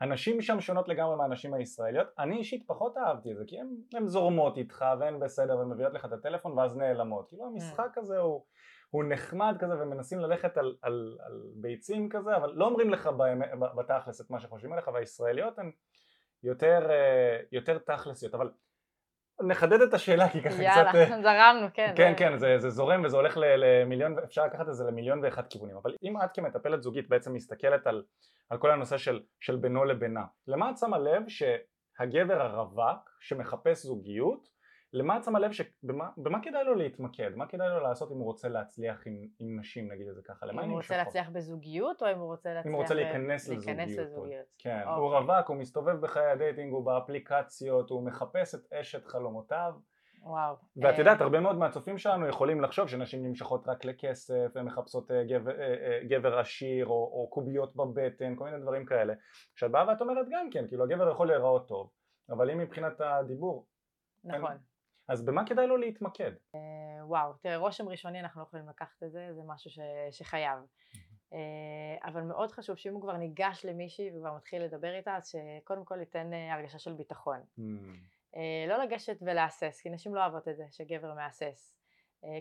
והנשים 0.00 0.40
שם 0.40 0.60
שונות 0.60 0.88
לגמרי 0.88 1.16
מהנשים 1.16 1.54
הישראליות, 1.54 2.06
אני 2.18 2.36
אישית 2.36 2.64
פחות 2.66 2.96
אהבתי 2.96 3.32
את 3.32 3.36
זה 3.36 3.44
כי 3.46 3.56
הן 3.94 4.06
זורמות 4.06 4.56
איתך 4.56 4.84
והן 5.00 5.20
בסדר 5.20 5.58
ומביאות 5.58 5.92
לך 5.92 6.04
את 6.04 6.12
הטלפון 6.12 6.58
ואז 6.58 6.76
נעלמות, 6.76 7.28
כאילו 7.28 7.46
המשחק 7.46 7.98
הזה 7.98 8.18
הוא 8.18 8.44
הוא 8.90 9.04
נחמד 9.04 9.56
כזה 9.60 9.74
ומנסים 9.82 10.18
ללכת 10.18 10.56
על, 10.56 10.76
על, 10.82 11.18
על 11.20 11.42
ביצים 11.54 12.08
כזה 12.08 12.36
אבל 12.36 12.52
לא 12.54 12.66
אומרים 12.66 12.90
לך 12.90 13.10
בתכלס 13.76 14.20
את 14.20 14.30
מה 14.30 14.40
שחושבים 14.40 14.72
עליך 14.72 14.88
והישראליות 14.88 15.58
הן 15.58 15.70
יותר, 16.42 16.90
אה, 16.90 17.40
יותר 17.52 17.78
תכלסיות, 17.78 18.34
אבל 18.34 18.50
נחדד 19.42 19.80
את 19.80 19.94
השאלה 19.94 20.28
כי 20.28 20.42
ככה 20.42 20.62
יאללה, 20.62 20.88
קצת... 20.88 20.98
יאללה, 20.98 21.22
זרמנו, 21.22 21.66
כן. 21.74 21.92
כן, 21.96 22.12
כן, 22.16 22.38
זה, 22.38 22.58
זה 22.58 22.70
זורם 22.70 23.04
וזה 23.04 23.16
הולך 23.16 23.38
למיליון, 23.40 24.18
אפשר 24.18 24.46
לקחת 24.46 24.68
את 24.68 24.74
זה 24.74 24.84
למיליון 24.84 25.20
ואחד 25.24 25.46
כיוונים, 25.46 25.76
אבל 25.76 25.94
אם 26.02 26.22
את 26.24 26.30
כמטפלת 26.34 26.82
זוגית 26.82 27.08
בעצם 27.08 27.32
מסתכלת 27.32 27.86
על, 27.86 28.02
על 28.50 28.58
כל 28.58 28.70
הנושא 28.70 28.98
של, 28.98 29.20
של 29.40 29.56
בינו 29.56 29.84
לבינה, 29.84 30.24
למה 30.46 30.70
את 30.70 30.78
שמה 30.78 30.98
לב 30.98 31.22
שהגבר 31.28 32.42
הרווק 32.42 33.10
שמחפש 33.20 33.82
זוגיות 33.82 34.48
למה 34.92 35.16
את 35.16 35.24
שמה 35.24 35.38
לב, 35.38 35.52
שבמה, 35.52 36.08
במה 36.16 36.42
כדאי 36.42 36.64
לו 36.64 36.74
להתמקד? 36.74 37.30
מה 37.36 37.46
כדאי 37.46 37.68
לו 37.68 37.80
לעשות 37.80 38.12
אם 38.12 38.16
הוא 38.16 38.24
רוצה 38.24 38.48
להצליח 38.48 39.06
עם, 39.06 39.26
עם 39.38 39.60
נשים 39.60 39.92
נגיד 39.92 40.08
את 40.08 40.14
זה 40.14 40.22
ככה? 40.22 40.46
אם 40.52 40.58
הוא 40.58 40.76
רוצה 40.76 40.96
להצליח 40.96 41.28
בזוגיות 41.28 42.02
או 42.02 42.12
אם 42.12 42.18
הוא 42.18 42.26
רוצה 42.26 42.54
להצליח... 42.54 42.66
אם 42.66 42.72
הוא 42.72 42.82
רוצה 42.82 42.94
להיכנס 42.94 43.48
ב... 43.48 43.52
לזוגיות. 43.52 43.76
להיכנס 43.76 43.98
לזוגיות. 43.98 44.46
כן, 44.58 44.80
אוקיי. 44.80 44.94
הוא 44.94 45.16
רווק, 45.16 45.48
הוא 45.48 45.56
מסתובב 45.56 46.00
בחיי 46.00 46.30
הדייטינג, 46.30 46.72
הוא 46.72 46.84
באפליקציות, 46.84 47.90
הוא 47.90 48.06
מחפש 48.06 48.54
את 48.54 48.72
אשת 48.72 49.06
חלומותיו. 49.06 49.72
וואו. 50.22 50.56
ואת 50.76 50.98
יודעת, 50.98 51.20
הרבה 51.20 51.40
מאוד 51.40 51.56
מהצופים 51.56 51.98
שלנו 51.98 52.28
יכולים 52.28 52.60
לחשוב 52.60 52.88
שנשים 52.88 53.26
נמשכות 53.26 53.68
רק 53.68 53.84
לכסף, 53.84 54.56
הן 54.56 54.64
מחפשות 54.64 55.10
אה, 55.10 55.24
גבר, 55.24 55.60
אה, 55.60 55.66
אה, 55.66 56.00
גבר 56.08 56.38
עשיר 56.38 56.86
או, 56.86 56.92
או 56.92 57.30
קוביות 57.30 57.76
בבטן, 57.76 58.36
כל 58.36 58.44
מיני 58.44 58.58
דברים 58.58 58.86
כאלה. 58.86 59.14
כשאת 59.56 59.70
באה 59.70 59.88
ואת 59.88 60.00
אומרת 60.00 60.26
גם 60.30 60.50
כן, 60.50 60.68
כאילו 60.68 60.84
הגבר 60.84 61.10
יכול 61.10 61.28
להיראות 61.28 61.68
טוב, 61.68 61.90
אבל 62.30 62.50
אם 62.50 62.58
מבחינת 62.58 63.00
הדיבור... 63.00 63.66
נכון. 64.24 64.69
אז 65.10 65.24
במה 65.24 65.46
כדאי 65.46 65.66
לו 65.66 65.76
להתמקד? 65.76 66.32
אה, 66.54 66.60
וואו, 67.06 67.32
תראה, 67.32 67.56
רושם 67.56 67.88
ראשוני 67.88 68.20
אנחנו 68.20 68.40
לא 68.40 68.46
יכולים 68.46 68.68
לקחת 68.68 69.02
את 69.02 69.12
זה, 69.12 69.28
זה 69.34 69.40
משהו 69.46 69.70
ש, 69.70 69.78
שחייב. 70.10 70.58
אה, 71.32 71.38
אבל 72.04 72.22
מאוד 72.22 72.52
חשוב 72.52 72.76
שאם 72.76 72.94
הוא 72.94 73.02
כבר 73.02 73.16
ניגש 73.16 73.64
למישהי 73.64 74.10
וכבר 74.10 74.36
מתחיל 74.36 74.62
לדבר 74.62 74.94
איתה, 74.94 75.16
אז 75.16 75.28
שקודם 75.28 75.84
כל 75.84 76.00
ייתן 76.00 76.32
אה, 76.32 76.54
הרגשה 76.54 76.78
של 76.78 76.92
ביטחון. 76.92 77.40
לא 78.68 78.76
לגשת 78.84 79.16
ולהסס, 79.20 79.80
כי 79.82 79.90
נשים 79.90 80.14
לא 80.14 80.20
אוהבות 80.20 80.48
את 80.48 80.56
זה, 80.56 80.64
שגבר 80.70 81.14
מהסס. 81.14 81.76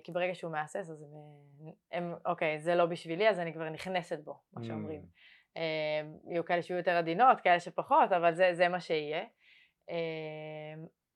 כי 0.04 0.12
ברגע 0.12 0.36
שהוא 0.36 0.52
מהסס 0.52 0.90
אז 0.90 1.02
הם, 1.02 1.72
הם, 1.92 2.16
אוקיי, 2.26 2.60
זה 2.60 2.76
לא 2.76 2.86
בשבילי, 2.86 3.30
אז 3.30 3.40
אני 3.40 3.54
כבר 3.54 3.70
נכנסת 3.70 4.20
בו, 4.20 4.40
מה 4.54 4.64
שאומרים. 4.64 5.02
יהיו 6.28 6.46
כאלה 6.46 6.62
שיהיו 6.62 6.78
יותר 6.78 6.92
עדינות, 6.92 7.42
כאלה 7.42 7.60
שפחות, 7.60 8.12
אבל 8.12 8.34
זה, 8.34 8.50
זה 8.54 8.68
מה 8.68 8.80
שיהיה. 8.80 9.26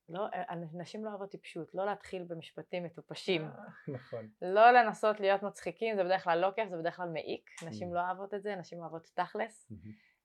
לא, 0.09 0.27
אה, 0.33 0.55
נשים 0.73 1.05
לא 1.05 1.09
אוהבות 1.09 1.29
טיפשות, 1.29 1.75
לא 1.75 1.85
להתחיל 1.85 2.23
במשפטים 2.23 2.83
מטופשים. 2.83 3.45
אה, 3.45 3.49
נכון. 3.87 4.29
לא 4.41 4.71
לנסות 4.71 5.19
להיות 5.19 5.43
מצחיקים, 5.43 5.95
זה 5.95 6.03
בדרך 6.03 6.23
כלל 6.23 6.39
לא 6.39 6.51
כיף, 6.55 6.69
זה 6.69 6.77
בדרך 6.77 6.95
כלל 6.95 7.09
מעיק, 7.09 7.49
נשים 7.67 7.91
mm. 7.91 7.95
לא 7.95 7.99
אוהבות 7.99 8.33
את 8.33 8.43
זה, 8.43 8.55
נשים 8.55 8.79
אוהבות 8.79 9.11
תכלס. 9.13 9.71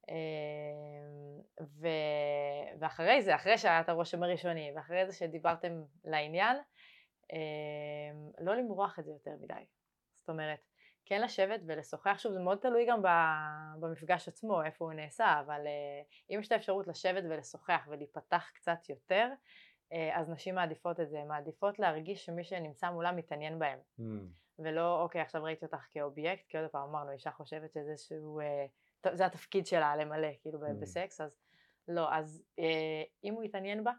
אמ, 0.08 0.14
ו... 1.60 1.88
ואחרי 2.78 3.22
זה, 3.22 3.34
אחרי 3.34 3.58
שהיה 3.58 3.80
את 3.80 3.88
הרושם 3.88 4.22
הראשוני, 4.22 4.72
ואחרי 4.76 5.06
זה 5.06 5.12
שדיברתם 5.12 5.82
לעניין, 6.04 6.56
לא 8.40 8.54
למרוח 8.54 8.98
את 8.98 9.04
זה 9.04 9.10
יותר 9.10 9.36
מדי. 9.40 9.64
זאת 10.20 10.28
אומרת, 10.28 10.60
כן 11.08 11.22
לשבת 11.22 11.60
ולשוחח, 11.66 12.18
שוב 12.18 12.32
זה 12.32 12.40
מאוד 12.40 12.58
תלוי 12.58 12.86
גם 12.86 13.02
במפגש 13.80 14.28
עצמו, 14.28 14.62
איפה 14.62 14.84
הוא 14.84 14.92
נעשה, 14.92 15.40
אבל 15.40 15.66
אה, 15.66 16.02
אם 16.30 16.40
יש 16.40 16.46
את 16.46 16.52
האפשרות 16.52 16.86
לשבת 16.86 17.24
ולשוחח 17.30 17.86
ולהיפתח 17.88 18.50
קצת 18.54 18.88
יותר, 18.88 19.28
אז 20.12 20.28
נשים 20.28 20.54
מעדיפות 20.54 21.00
את 21.00 21.10
זה, 21.10 21.20
הן 21.20 21.28
מעדיפות 21.28 21.78
להרגיש 21.78 22.24
שמי 22.24 22.44
שנמצא 22.44 22.90
מולם 22.90 23.16
מתעניין 23.16 23.58
בהם. 23.58 23.78
Mm. 24.00 24.02
ולא, 24.58 25.02
אוקיי, 25.02 25.20
עכשיו 25.20 25.42
ראיתי 25.42 25.64
אותך 25.64 25.86
כאובייקט, 25.90 26.46
כי 26.48 26.58
עוד 26.58 26.70
פעם 26.70 26.88
אמרנו, 26.88 27.10
אישה 27.10 27.30
חושבת 27.30 27.72
שזה 27.72 27.90
איזשהו, 27.90 28.40
אה, 28.40 28.66
זה 29.16 29.26
התפקיד 29.26 29.66
שלה 29.66 29.96
למלא, 29.96 30.28
כאילו 30.42 30.58
mm. 30.66 30.72
בסקס, 30.80 31.20
אז 31.20 31.36
לא, 31.88 32.14
אז 32.14 32.42
אה, 32.58 33.02
אם 33.24 33.34
הוא 33.34 33.44
יתעניין 33.44 33.84
בה, 33.84 33.92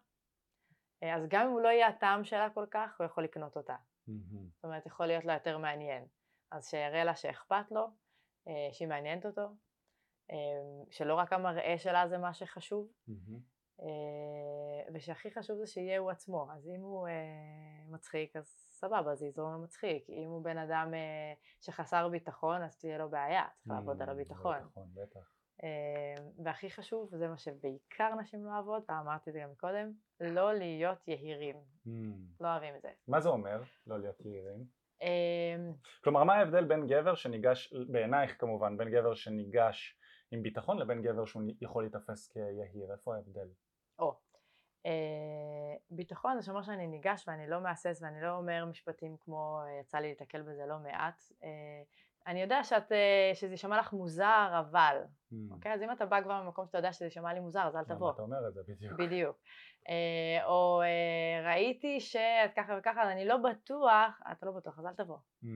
אה, 1.03 1.15
אז 1.15 1.27
גם 1.29 1.46
אם 1.46 1.51
הוא 1.51 1.62
לא 1.62 1.67
יהיה 1.67 1.88
הטעם 1.88 2.24
שלה 2.24 2.50
כל 2.50 2.65
כך, 2.72 2.96
הוא 3.00 3.05
יכול 3.05 3.24
לקנות 3.24 3.58
אותה. 3.58 3.75
Mm-hmm. 3.75 4.53
זאת 4.55 4.63
אומרת, 4.63 4.86
יכול 4.86 5.05
להיות 5.05 5.25
לה 5.25 5.34
יותר 5.34 5.58
מעניין. 5.58 6.05
אז 6.51 6.69
שיראה 6.69 7.03
לה 7.03 7.15
שאכפת 7.15 7.72
לו, 7.72 7.88
אה, 8.48 8.69
שהיא 8.72 8.88
מעניינת 8.88 9.25
אותו, 9.25 9.48
אה, 10.31 10.38
שלא 10.91 11.15
רק 11.15 11.34
המראה 11.34 11.75
שלה 11.77 12.08
זה 12.08 12.17
מה 12.17 12.34
שחשוב, 12.34 12.91
mm-hmm. 13.10 13.39
אה, 13.81 14.93
ושהכי 14.93 15.31
חשוב 15.31 15.57
זה 15.57 15.67
שיהיה 15.67 16.00
הוא 16.00 16.12
עצמו, 16.12 16.48
אז 16.51 16.69
אם 16.75 16.81
הוא 16.81 17.07
אה, 17.07 17.13
מצחיק 17.89 18.36
אז 18.36 18.45
סבבה, 18.69 19.15
זה 19.15 19.25
יזרום 19.25 19.53
למצחיק, 19.53 20.09
אם 20.09 20.29
הוא 20.29 20.43
בן 20.43 20.57
אדם 20.57 20.93
אה, 20.93 21.33
שחסר 21.62 22.09
ביטחון 22.09 22.62
אז 22.62 22.77
תהיה 22.77 22.98
לו 22.98 23.09
בעיה, 23.09 23.43
צריך 23.57 23.75
לעבוד 23.75 24.01
על 24.01 24.09
הביטחון. 24.09 24.57
ביטחון, 24.63 24.88
בטח. 24.93 25.36
והכי 26.43 26.69
חשוב, 26.69 27.09
וזה 27.13 27.27
מה 27.27 27.38
שבעיקר 27.38 28.15
נשים 28.15 28.45
לא 28.45 28.51
אוהבות, 28.51 28.89
ואמרתי 28.89 29.29
את 29.29 29.33
זה 29.33 29.39
גם 29.39 29.55
קודם, 29.57 29.91
לא 30.19 30.53
להיות 30.53 31.07
יהירים. 31.07 31.55
Mm. 31.88 31.89
לא 32.41 32.48
אוהבים 32.48 32.75
את 32.75 32.81
זה. 32.81 32.89
מה 33.07 33.19
זה 33.21 33.29
אומר, 33.29 33.62
לא 33.88 34.00
להיות 34.00 34.21
יהירים? 34.25 34.65
כלומר, 36.03 36.24
מה 36.24 36.33
ההבדל 36.33 36.65
בין 36.65 36.88
גבר 36.88 37.15
שניגש, 37.15 37.74
בעינייך 37.88 38.36
כמובן, 38.39 38.77
בין 38.77 38.89
גבר 38.91 39.13
שניגש 39.13 40.00
עם 40.31 40.43
ביטחון 40.43 40.77
לבין 40.77 41.01
גבר 41.01 41.25
שהוא 41.25 41.43
יכול 41.62 41.83
להיתפס 41.83 42.27
כיהיר? 42.27 42.91
איפה 42.91 43.15
ההבדל? 43.15 43.48
או, 44.00 44.15
אה, 44.86 45.75
ביטחון 45.89 46.39
זה 46.39 46.46
שאומר 46.46 46.62
שאני 46.62 46.88
ניגש 46.88 47.27
ואני 47.27 47.50
לא 47.50 47.62
מהסס 47.62 48.00
ואני 48.01 48.22
לא 48.22 48.38
אומר 48.38 48.65
משפטים 48.65 49.18
כמו 49.22 49.62
אה, 49.65 49.79
יצא 49.79 49.98
לי 49.98 50.08
להתקל 50.10 50.41
בזה 50.41 50.65
לא 50.65 50.79
מעט 50.79 51.24
אה, 51.44 51.50
אני 52.27 52.41
יודע 52.41 52.63
שאת, 52.63 52.91
אה, 52.91 53.32
שזה 53.34 53.53
יישמע 53.53 53.79
לך 53.79 53.94
מוזר 53.94 54.60
אבל, 54.60 55.03
mm. 55.03 55.36
אוקיי? 55.51 55.74
אז 55.74 55.82
אם 55.82 55.91
אתה 55.91 56.06
בא 56.06 56.22
כבר 56.22 56.44
ממקום 56.44 56.65
שאתה 56.65 56.77
יודע 56.77 56.94
שזה 56.94 57.06
יישמע 57.06 57.34
לי 57.34 57.39
מוזר 57.39 57.68
אז 57.68 57.75
אל 57.75 57.84
תבוא. 57.84 58.12
אתה 58.12 58.22
אומר 58.22 58.48
את 58.48 58.53
זה 58.53 58.62
בדיוק. 58.68 59.00
בדיוק. 59.00 59.38
אה, 59.89 60.46
או 60.46 60.82
אה, 60.82 61.51
ראיתי 61.51 62.00
שאת 62.00 62.53
ככה 62.56 62.75
וככה 62.79 63.03
אז 63.03 63.10
אני 63.10 63.25
לא 63.25 63.38
בטוח, 63.38 64.22
אתה 64.32 64.46
לא 64.46 64.51
בטוח 64.51 64.79
אז 64.79 64.86
אל 64.86 64.94
תבוא. 64.94 65.18
Mm. 65.44 65.48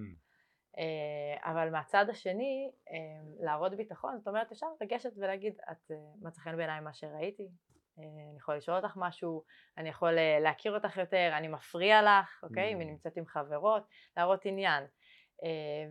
אה, 0.78 1.52
אבל 1.52 1.70
מהצד 1.70 2.06
השני, 2.10 2.72
אה, 2.92 3.44
להראות 3.46 3.76
ביטחון, 3.76 4.18
זאת 4.18 4.28
אומרת 4.28 4.52
אפשר 4.52 4.68
לגשת 4.82 5.12
ולהגיד, 5.18 5.54
את 5.72 5.92
אה, 5.92 5.98
מצא 6.22 6.42
חן 6.42 6.58
בעיניי 6.58 6.80
מה 6.80 6.94
שראיתי, 6.94 7.50
אני 7.98 8.38
יכול 8.38 8.56
לשאול 8.56 8.78
אותך 8.78 8.94
משהו, 8.96 9.44
אני 9.78 9.90
יכול 9.90 10.12
להכיר 10.40 10.76
אותך 10.76 10.98
יותר, 10.98 11.32
אני 11.38 11.48
מפריע 11.48 12.02
לך, 12.02 12.44
אוקיי? 12.44 12.74
אם 12.74 12.80
היא 12.80 12.88
mm. 12.88 12.92
נמצאת 12.92 13.18
עם 13.18 13.26
חברות, 13.26 13.84
להראות 14.18 14.46
עניין. 14.46 14.84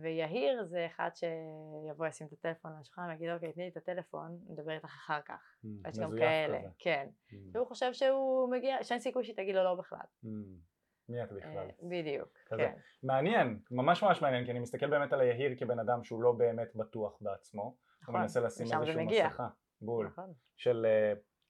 ויהיר 0.01 0.63
זה 0.63 0.85
אחד 0.85 1.09
שיבוא 1.15 2.07
ישים 2.07 2.27
את 2.27 2.33
הטלפון 2.33 2.71
על 2.71 2.77
השולחן 2.81 3.09
ויגיד 3.09 3.29
אוקיי 3.29 3.53
תני 3.53 3.63
לי 3.63 3.69
את 3.69 3.77
הטלפון, 3.77 4.39
נדבר 4.49 4.71
איתך 4.71 4.85
אחר 4.85 5.21
כך. 5.25 5.55
Mm, 5.65 5.89
יש 5.89 5.99
גם 5.99 6.11
כאלה, 6.17 6.59
כן. 6.79 7.07
Mm. 7.29 7.35
והוא 7.51 7.67
חושב 7.67 7.93
שהוא 7.93 8.51
מגיע, 8.51 8.83
שאין 8.83 8.99
סיכוי 8.99 9.23
שהיא 9.23 9.35
תגיד 9.35 9.55
לו 9.55 9.63
לא 9.63 9.75
בכלל. 9.75 10.05
מי 11.09 11.23
את 11.23 11.31
בכלל? 11.31 11.57
אה, 11.57 11.69
בדיוק, 11.89 12.37
כן. 12.57 12.73
מעניין, 13.03 13.59
ממש 13.71 14.03
ממש 14.03 14.21
מעניין, 14.21 14.45
כי 14.45 14.51
אני 14.51 14.59
מסתכל 14.59 14.89
באמת 14.89 15.13
על 15.13 15.21
היהיר 15.21 15.55
כבן 15.59 15.79
אדם 15.79 16.03
שהוא 16.03 16.23
לא 16.23 16.31
באמת 16.31 16.75
בטוח 16.75 17.17
בעצמו. 17.21 17.77
נכון, 18.01 18.15
הוא 18.15 18.21
מנסה 18.21 18.39
לשים 18.39 18.67
איזושהי 18.81 19.05
מסכה. 19.05 19.47
בול. 19.81 20.07
נכון. 20.07 20.33
של... 20.57 20.85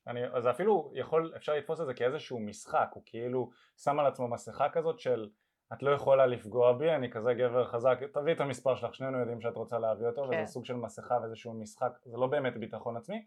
אני, 0.08 0.26
אז 0.26 0.48
אפילו 0.48 0.92
יכול, 0.96 1.34
אפשר 1.36 1.54
לתפוס 1.54 1.82
את 1.82 1.86
זה 1.86 1.94
כאיזשהו 1.94 2.40
משחק, 2.40 2.90
הוא 2.94 3.04
כאילו 3.06 3.50
שם 3.78 4.00
על 4.00 4.06
עצמו 4.06 4.28
מסכה 4.28 4.70
כזאת 4.70 5.00
של 5.00 5.30
את 5.74 5.84
לא 5.84 5.92
יכולה 5.92 6.26
לפגוע 6.26 6.74
בי, 6.74 6.92
אני 6.92 7.12
כזה 7.12 7.34
גבר 7.34 7.66
חזק, 7.66 8.00
תביאי 8.14 8.36
את 8.36 8.42
המספר 8.42 8.76
שלך, 8.76 8.96
שנינו 8.96 9.20
יודעים 9.20 9.42
שאת 9.42 9.56
רוצה 9.56 9.80
להביא 9.80 10.08
אותו, 10.08 10.24
כן. 10.32 10.42
וזה 10.42 10.52
סוג 10.52 10.66
של 10.66 10.76
מסכה 10.76 11.18
ואיזשהו 11.22 11.54
משחק, 11.54 11.92
זה 12.06 12.18
לא 12.18 12.28
באמת 12.28 12.58
ביטחון 12.58 12.98
עצמי, 12.98 13.26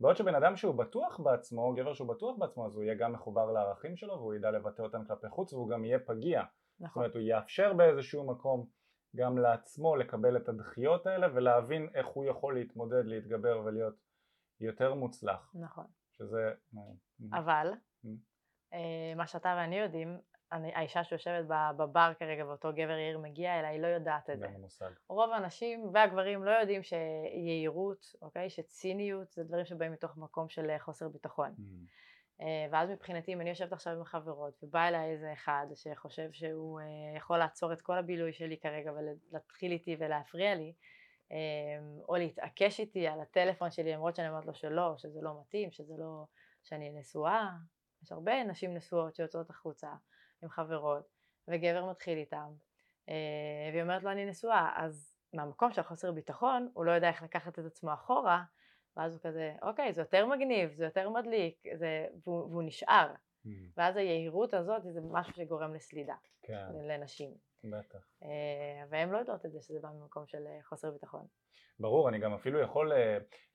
בעוד 0.00 0.16
שבן 0.16 0.34
אדם 0.34 0.56
שהוא 0.56 0.74
בטוח 0.74 1.20
בעצמו, 1.20 1.74
גבר 1.74 1.94
שהוא 1.94 2.08
בטוח 2.08 2.36
בעצמו, 2.38 2.66
אז 2.66 2.76
הוא 2.76 2.84
יהיה 2.84 2.94
גם 2.94 3.12
מחובר 3.12 3.52
לערכים 3.52 3.96
שלו 3.96 4.14
והוא 4.14 4.34
ידע 4.34 4.50
לבטא 4.50 4.82
אותם 4.82 5.04
כלפי 5.04 5.28
חוץ 5.28 5.52
והוא 5.52 5.70
גם 5.70 5.84
יהיה 5.84 5.98
פגיע. 5.98 6.42
נכון. 6.80 6.88
זאת 6.88 6.96
אומרת 6.96 7.14
הוא 7.14 7.22
יאפשר 7.22 7.72
באיזשהו 7.72 8.26
מקום 8.26 8.66
גם 9.16 9.38
לעצמו 9.38 9.96
לקבל 9.96 10.36
את 10.36 10.48
הדחיות 10.48 11.06
האלה 11.06 11.26
ולהבין 11.34 11.88
איך 11.94 12.06
הוא 12.06 12.24
יכול 12.24 12.54
להתמודד, 12.54 13.04
להתגבר 13.04 13.62
ולהיות 13.64 13.94
יותר 14.60 14.94
מוצלח. 14.94 15.52
נכון. 15.54 15.86
שזה... 16.18 16.52
אבל 17.32 17.72
אה, 18.72 19.12
מה 19.16 19.26
שאתה 19.26 19.54
ואני 19.58 19.78
יודעים 19.78 20.18
אני, 20.52 20.74
האישה 20.74 21.04
שיושבת 21.04 21.44
בבר 21.76 22.12
כרגע 22.18 22.46
ואותו 22.46 22.72
גבר 22.72 22.98
יאיר 22.98 23.18
מגיע 23.18 23.58
אליה, 23.58 23.70
היא 23.70 23.80
לא 23.80 23.86
יודעת 23.86 24.30
את 24.30 24.38
זה. 24.38 24.48
מושג. 24.48 24.90
רוב 25.08 25.30
האנשים 25.30 25.90
והגברים 25.92 26.44
לא 26.44 26.50
יודעים 26.50 26.82
שיהירות, 26.82 28.14
אוקיי, 28.22 28.50
שציניות 28.50 29.32
זה 29.32 29.44
דברים 29.44 29.64
שבאים 29.64 29.92
מתוך 29.92 30.16
מקום 30.16 30.48
של 30.48 30.70
אה, 30.70 30.78
חוסר 30.78 31.08
ביטחון. 31.08 31.54
Mm. 31.58 32.40
אה, 32.40 32.66
ואז 32.70 32.90
מבחינתי 32.90 33.32
אם 33.32 33.40
אני 33.40 33.50
יושבת 33.50 33.72
עכשיו 33.72 33.92
עם 33.92 34.02
החברות 34.02 34.64
ובא 34.64 34.88
אליי 34.88 35.10
איזה 35.10 35.32
אחד 35.32 35.66
שחושב 35.74 36.32
שהוא 36.32 36.80
יכול 37.16 37.38
לעצור 37.38 37.72
את 37.72 37.80
כל 37.80 37.98
הבילוי 37.98 38.32
שלי 38.32 38.56
כרגע 38.56 38.92
ולהתחיל 38.92 39.72
איתי 39.72 39.96
ולהפריע 39.98 40.54
לי 40.54 40.72
או 42.08 42.16
להתעקש 42.16 42.80
איתי 42.80 43.06
על 43.06 43.20
הטלפון 43.20 43.70
שלי 43.70 43.92
למרות 43.92 44.16
שאני 44.16 44.28
אומרת 44.28 44.46
לו 44.46 44.54
שלא, 44.54 44.94
שזה 44.96 45.20
לא 45.22 45.40
מתאים, 45.40 45.70
שזה 45.70 45.94
לא, 45.98 46.24
שאני 46.62 46.90
נשואה, 46.90 47.50
יש 48.02 48.12
הרבה 48.12 48.44
נשים 48.44 48.74
נשואות 48.74 49.14
שיוצאות 49.14 49.50
החוצה 49.50 49.92
עם 50.42 50.48
חברות, 50.48 51.08
וגבר 51.48 51.90
מתחיל 51.90 52.18
איתם, 52.18 52.52
אה, 53.08 53.14
והיא 53.72 53.82
אומרת 53.82 54.02
לו 54.02 54.10
אני 54.10 54.26
נשואה, 54.26 54.72
אז 54.76 55.16
מהמקום 55.32 55.72
של 55.72 55.82
חוסר 55.82 56.12
ביטחון, 56.12 56.68
הוא 56.74 56.84
לא 56.84 56.92
יודע 56.92 57.08
איך 57.08 57.22
לקחת 57.22 57.58
את 57.58 57.64
עצמו 57.64 57.92
אחורה, 57.94 58.44
ואז 58.96 59.12
הוא 59.12 59.20
כזה, 59.22 59.54
אוקיי, 59.62 59.92
זה 59.92 60.00
יותר 60.00 60.26
מגניב, 60.26 60.74
זה 60.74 60.84
יותר 60.84 61.10
מדליק, 61.10 61.64
זה, 61.74 62.06
והוא, 62.24 62.50
והוא 62.50 62.62
נשאר. 62.62 63.14
Mm. 63.46 63.48
ואז 63.76 63.96
היהירות 63.96 64.54
הזאת 64.54 64.82
זה 64.82 65.00
משהו 65.10 65.32
שגורם 65.34 65.74
לסלידה 65.74 66.14
כן. 66.42 66.66
לנשים. 66.88 67.34
בטח. 67.64 67.98
אה, 68.22 68.86
והן 68.90 69.10
לא 69.10 69.18
יודעות 69.18 69.46
את 69.46 69.52
זה, 69.52 69.60
שזה 69.62 69.78
בא 69.82 69.88
ממקום 69.88 70.26
של 70.26 70.46
אה, 70.46 70.58
חוסר 70.62 70.90
ביטחון. 70.90 71.26
ברור, 71.80 72.08
אני 72.08 72.18
גם 72.18 72.34
אפילו 72.34 72.60
יכול 72.60 72.92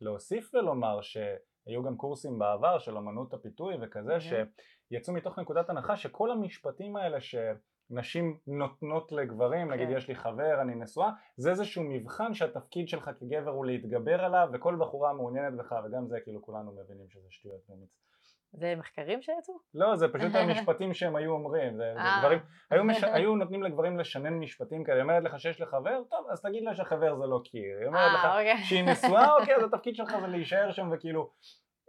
להוסיף 0.01 0.51
ולומר 0.53 1.01
שהיו 1.01 1.83
גם 1.83 1.97
קורסים 1.97 2.39
בעבר 2.39 2.79
של 2.79 2.97
אמנות 2.97 3.33
הפיתוי 3.33 3.75
וכזה, 3.81 4.17
mm-hmm. 4.17 4.61
יצאו 4.91 5.13
מתוך 5.13 5.39
נקודת 5.39 5.69
הנחה 5.69 5.97
שכל 5.97 6.31
המשפטים 6.31 6.95
האלה 6.95 7.17
שנשים 7.21 8.39
נותנות 8.47 9.11
לגברים, 9.11 9.67
כן. 9.67 9.73
נגיד 9.73 9.89
יש 9.89 10.07
לי 10.07 10.15
חבר, 10.15 10.61
אני 10.61 10.75
נשואה, 10.75 11.09
זה 11.37 11.49
איזשהו 11.49 11.83
מבחן 11.83 12.33
שהתפקיד 12.33 12.87
שלך 12.87 13.09
כגבר 13.19 13.51
הוא 13.51 13.65
להתגבר 13.65 14.23
עליו 14.23 14.49
וכל 14.53 14.77
בחורה 14.79 15.13
מעוניינת 15.13 15.57
בך 15.57 15.75
וגם 15.85 16.07
זה 16.07 16.19
כאילו 16.23 16.41
כולנו 16.41 16.71
מבינים 16.71 17.09
שזה 17.09 17.27
שטויות 17.29 17.69
ומיץ. 17.69 18.08
זה 18.53 18.75
מחקרים 18.75 19.21
שיצאו? 19.21 19.53
לא, 19.73 19.95
זה 19.95 20.07
פשוט 20.13 20.35
המשפטים 20.35 20.93
שהם 20.93 21.15
היו 21.15 21.31
אומרים, 21.31 21.77
זה, 21.77 21.91
זה 21.93 21.99
אה. 21.99 22.19
דברים, 22.19 22.39
היו, 22.71 22.83
מש, 22.83 23.03
היו 23.15 23.35
נותנים 23.35 23.63
לגברים 23.63 23.99
לשנן 23.99 24.33
משפטים 24.33 24.83
כאלה, 24.83 24.95
היא 24.95 25.03
אומרת 25.03 25.23
לך 25.23 25.39
שיש 25.39 25.61
לך 25.61 25.69
חבר, 25.69 26.03
טוב 26.09 26.27
אז 26.29 26.41
תגיד 26.41 26.63
לה 26.63 26.75
שהחבר 26.75 27.15
זה 27.15 27.25
לא 27.25 27.41
קיר, 27.43 27.77
היא 27.79 27.87
אומרת 27.87 28.11
לך 28.13 28.25
אה, 28.25 28.39
אוקיי. 28.39 28.63
שהיא 28.63 28.83
נשואה, 28.83 29.33
אוקיי 29.39 29.55
אז 29.55 29.63
התפקיד 29.63 29.95
שלך 29.95 30.15
זה 30.21 30.27
להישאר 30.27 30.71
שם 30.71 30.89
וכאילו 30.93 31.31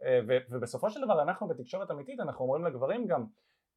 אה, 0.04 0.20
ובסופו 0.50 0.90
של 0.90 1.00
דבר 1.04 1.22
אנחנו 1.22 1.48
בתקשורת 1.48 1.90
אמיתית 1.90 2.20
אנחנו 2.20 2.44
אומרים 2.44 2.64
לגברים 2.64 3.06
גם 3.06 3.26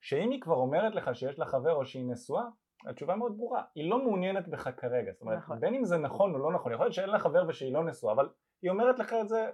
שאם 0.01 0.29
היא 0.29 0.41
כבר 0.41 0.55
אומרת 0.55 0.95
לך 0.95 1.15
שיש 1.15 1.39
לה 1.39 1.45
חבר 1.45 1.73
או 1.73 1.85
שהיא 1.85 2.05
נשואה 2.11 2.43
התשובה 2.87 3.15
מאוד 3.15 3.37
ברורה, 3.37 3.63
היא 3.75 3.89
לא 3.89 4.03
מעוניינת 4.03 4.47
בך 4.47 4.69
כרגע, 4.77 5.11
זאת 5.11 5.21
אומרת 5.21 5.37
נכון. 5.37 5.59
בין 5.59 5.75
אם 5.75 5.85
זה 5.85 5.97
נכון 5.97 6.33
או 6.33 6.39
לא 6.39 6.51
נכון, 6.51 6.73
יכול 6.73 6.85
להיות 6.85 6.93
שאין 6.93 7.09
לה 7.09 7.19
חבר 7.19 7.43
ושהיא 7.47 7.73
לא 7.73 7.83
נשואה 7.83 8.13
אבל 8.13 8.29
היא 8.61 8.71
אומרת 8.71 8.99
לך 8.99 9.13
את 9.21 9.29
זה 9.29 9.49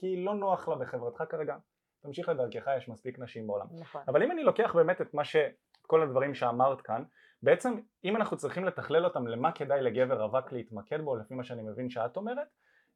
כי 0.00 0.06
היא 0.06 0.24
לא 0.24 0.34
נוח 0.34 0.68
לה 0.68 0.76
בחברתך 0.76 1.24
כרגע, 1.28 1.56
תמשיך 2.04 2.28
לדרכך, 2.28 2.70
יש 2.76 2.88
מספיק 2.88 3.18
נשים 3.18 3.46
בעולם. 3.46 3.66
נכון. 3.80 4.02
אבל 4.08 4.22
אם 4.22 4.30
אני 4.30 4.42
לוקח 4.42 4.74
באמת 4.74 5.00
את 5.00 5.14
מה 5.14 5.24
ש... 5.24 5.36
כל 5.86 6.02
הדברים 6.02 6.34
שאמרת 6.34 6.80
כאן, 6.80 7.02
בעצם 7.42 7.80
אם 8.04 8.16
אנחנו 8.16 8.36
צריכים 8.36 8.64
לתכלל 8.64 9.04
אותם 9.04 9.26
למה 9.26 9.52
כדאי 9.52 9.82
לגבר 9.82 10.22
רווק 10.22 10.52
להתמקד 10.52 11.00
בו 11.00 11.16
לפי 11.16 11.34
מה 11.34 11.44
שאני 11.44 11.62
מבין 11.62 11.90
שאת 11.90 12.16
אומרת, 12.16 12.48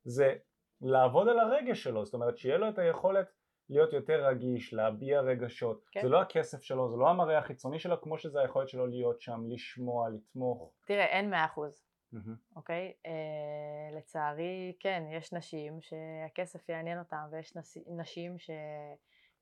זה 0.05 0.35
לעבוד 0.81 1.29
על 1.29 1.39
הרגש 1.39 1.83
שלו, 1.83 2.05
זאת 2.05 2.15
אומרת 2.15 2.39
שיהיה 2.39 2.59
לו 2.59 2.69
את 2.69 2.79
היכולת 2.79 3.33
להיות 3.71 3.93
יותר 3.93 4.27
רגיש, 4.27 4.75
להביע 4.75 5.21
רגשות, 5.21 5.85
כן. 5.93 6.01
זה 6.03 6.09
לא 6.09 6.21
הכסף 6.21 6.63
שלו, 6.63 6.91
זה 6.91 6.97
לא 6.97 7.09
המראה 7.09 7.39
החיצוני 7.39 7.79
שלו 7.79 8.01
כמו 8.01 8.19
שזה 8.19 8.41
היכולת 8.41 8.69
שלו 8.69 8.87
להיות 8.87 9.21
שם, 9.21 9.41
לשמוע, 9.49 10.09
לתמוך. 10.09 10.73
תראה, 10.87 11.05
אין 11.05 11.31
מאה 11.31 11.45
אחוז, 11.45 11.88
mm-hmm. 12.15 12.57
אוקיי? 12.57 12.93
אה, 13.07 13.99
לצערי, 13.99 14.77
כן, 14.81 15.03
יש 15.13 15.33
נשים 15.33 15.81
שהכסף 15.81 16.69
יעניין 16.69 16.99
אותם 16.99 17.27
ויש 17.31 17.57
נשים 17.87 18.39
ש... 18.39 18.51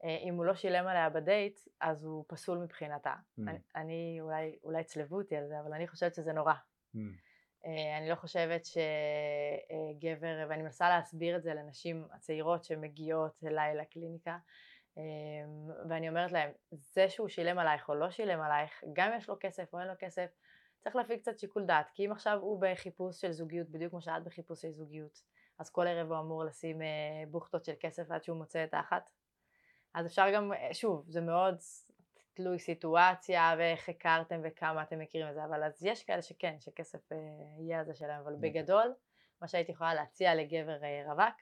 אה, 0.05 0.17
אם 0.23 0.35
הוא 0.35 0.45
לא 0.45 0.55
שילם 0.55 0.87
עליה 0.87 1.11
בדייט, 1.11 1.61
אז 1.81 2.05
הוא 2.05 2.25
פסול 2.29 2.59
מבחינתה. 2.59 3.15
Mm. 3.15 3.43
אני, 3.49 3.59
אני 3.77 4.19
אולי, 4.21 4.59
אולי 4.65 4.85
צלבו 4.85 5.17
אותי 5.17 5.37
על 5.37 5.49
זה, 5.49 5.61
אבל 5.61 5.73
אני 5.73 5.89
חושבת 5.89 6.15
שזה 6.15 6.33
נורא. 6.33 6.53
Mm. 6.53 6.99
אה, 7.67 7.99
אני 7.99 8.09
לא 8.09 8.15
חושבת 8.15 8.63
שגבר, 8.65 10.47
ואני 10.49 10.63
מנסה 10.63 10.89
להסביר 10.89 11.37
את 11.37 11.43
זה 11.43 11.55
לנשים 11.55 12.05
הצעירות 12.13 12.65
שמגיעות 12.65 13.45
אליי 13.47 13.77
לקליניקה, 13.77 14.39
ואני 15.89 16.09
אומרת 16.09 16.33
להם, 16.33 16.51
זה 16.71 17.09
שהוא 17.09 17.29
שילם 17.29 17.59
עלייך 17.59 17.89
או 17.89 17.95
לא 17.95 18.11
שילם 18.11 18.41
עלייך, 18.41 18.85
גם 18.93 19.13
אם 19.13 19.19
יש 19.19 19.29
לו 19.29 19.37
כסף 19.41 19.75
או 19.75 19.81
אין 19.81 19.89
לו 19.89 19.95
כסף, 19.99 20.31
צריך 20.87 20.97
להפעיל 20.97 21.19
קצת 21.19 21.39
שיקול 21.39 21.65
דעת, 21.65 21.91
כי 21.95 22.07
אם 22.07 22.13
עכשיו 22.13 22.39
הוא 22.41 22.61
בחיפוש 22.61 23.21
של 23.21 23.33
זוגיות, 23.33 23.69
בדיוק 23.69 23.91
כמו 23.91 24.01
שאת 24.01 24.25
בחיפוש 24.25 24.63
של 24.63 24.73
זוגיות, 24.73 25.23
אז 25.59 25.71
כל 25.71 25.87
ערב 25.87 26.13
הוא 26.13 26.21
אמור 26.21 26.45
לשים 26.45 26.83
אה, 26.83 26.87
בוכטות 27.31 27.65
של 27.65 27.73
כסף 27.81 28.11
עד 28.11 28.25
שהוא 28.25 28.37
מוצא 28.37 28.65
את 28.65 28.75
האחת, 28.75 29.11
אז 29.95 30.07
אפשר 30.07 30.27
גם, 30.35 30.53
אה, 30.53 30.75
שוב, 30.75 31.05
זה 31.09 31.21
מאוד 31.21 31.57
תלוי 32.35 32.59
סיטואציה 32.59 33.55
ואיך 33.59 33.89
הכרתם 33.89 34.41
וכמה 34.45 34.83
אתם 34.83 34.99
מכירים 34.99 35.29
את 35.29 35.35
זה, 35.35 35.45
אבל 35.45 35.65
אז 35.65 35.85
יש 35.85 36.05
כאלה 36.05 36.23
שכן, 36.23 36.57
שכסף 36.61 37.13
אה, 37.13 37.19
יהיה 37.59 37.79
על 37.79 37.87
זה 37.87 37.95
שלהם, 37.95 38.21
אבל. 38.21 38.37
בגדול, 38.41 38.95
מה 39.41 39.49
שהייתי 39.49 39.73
יכולה 39.73 39.95
להציע 39.95 40.35
לגבר 40.35 40.79
רווק, 41.07 41.35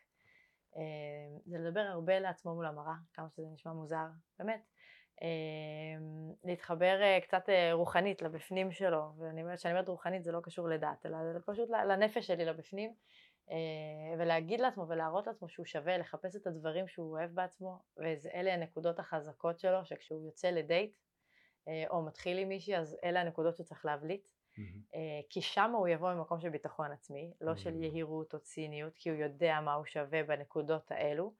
זה 1.46 1.58
לדבר 1.58 1.80
הרבה 1.80 2.20
לעצמו 2.20 2.54
מול 2.54 2.66
המראה, 2.66 2.94
כמה 3.12 3.28
שזה 3.30 3.46
נשמע 3.52 3.72
מוזר, 3.72 4.06
באמת. 4.38 4.73
אמ, 5.22 6.32
להתחבר 6.44 7.02
אה, 7.02 7.18
קצת 7.20 7.48
אה, 7.48 7.72
רוחנית 7.72 8.22
לבפנים 8.22 8.72
שלו, 8.72 9.02
ואני 9.18 9.42
אומרת, 9.42 9.58
כשאני 9.58 9.74
אומרת 9.74 9.88
רוחנית 9.88 10.24
זה 10.24 10.32
לא 10.32 10.40
קשור 10.40 10.68
לדת, 10.68 11.06
אלא 11.06 11.32
זה 11.32 11.40
פשוט 11.46 11.70
לנפש 11.70 12.26
שלי 12.26 12.44
לבפנים, 12.44 12.94
אה, 13.50 13.56
ולהגיד 14.18 14.60
לעצמו 14.60 14.88
ולהראות 14.88 15.26
לעצמו 15.26 15.48
שהוא 15.48 15.66
שווה, 15.66 15.98
לחפש 15.98 16.36
את 16.36 16.46
הדברים 16.46 16.88
שהוא 16.88 17.18
אוהב 17.18 17.30
בעצמו, 17.30 17.78
ואלה 17.96 18.54
הנקודות 18.54 18.98
החזקות 18.98 19.58
שלו, 19.58 19.84
שכשהוא 19.84 20.26
יוצא 20.26 20.50
לדייט, 20.50 20.96
או 21.90 22.02
מתחיל 22.02 22.38
עם 22.38 22.48
מישהי, 22.48 22.76
אז 22.76 22.96
אלה 23.04 23.20
הנקודות 23.20 23.56
שצריך 23.56 23.84
להבליט, 23.84 24.26
mm-hmm. 24.26 24.96
כי 25.30 25.42
שם 25.42 25.70
הוא 25.70 25.88
יבוא 25.88 26.14
ממקום 26.14 26.40
של 26.40 26.48
ביטחון 26.48 26.92
עצמי, 26.92 27.32
לא 27.40 27.52
mm-hmm. 27.52 27.56
של 27.56 27.82
יהירות 27.82 28.34
או 28.34 28.40
ציניות, 28.40 28.92
כי 28.96 29.10
הוא 29.10 29.18
יודע 29.18 29.60
מה 29.60 29.74
הוא 29.74 29.84
שווה 29.84 30.22
בנקודות 30.22 30.90
האלו, 30.90 31.34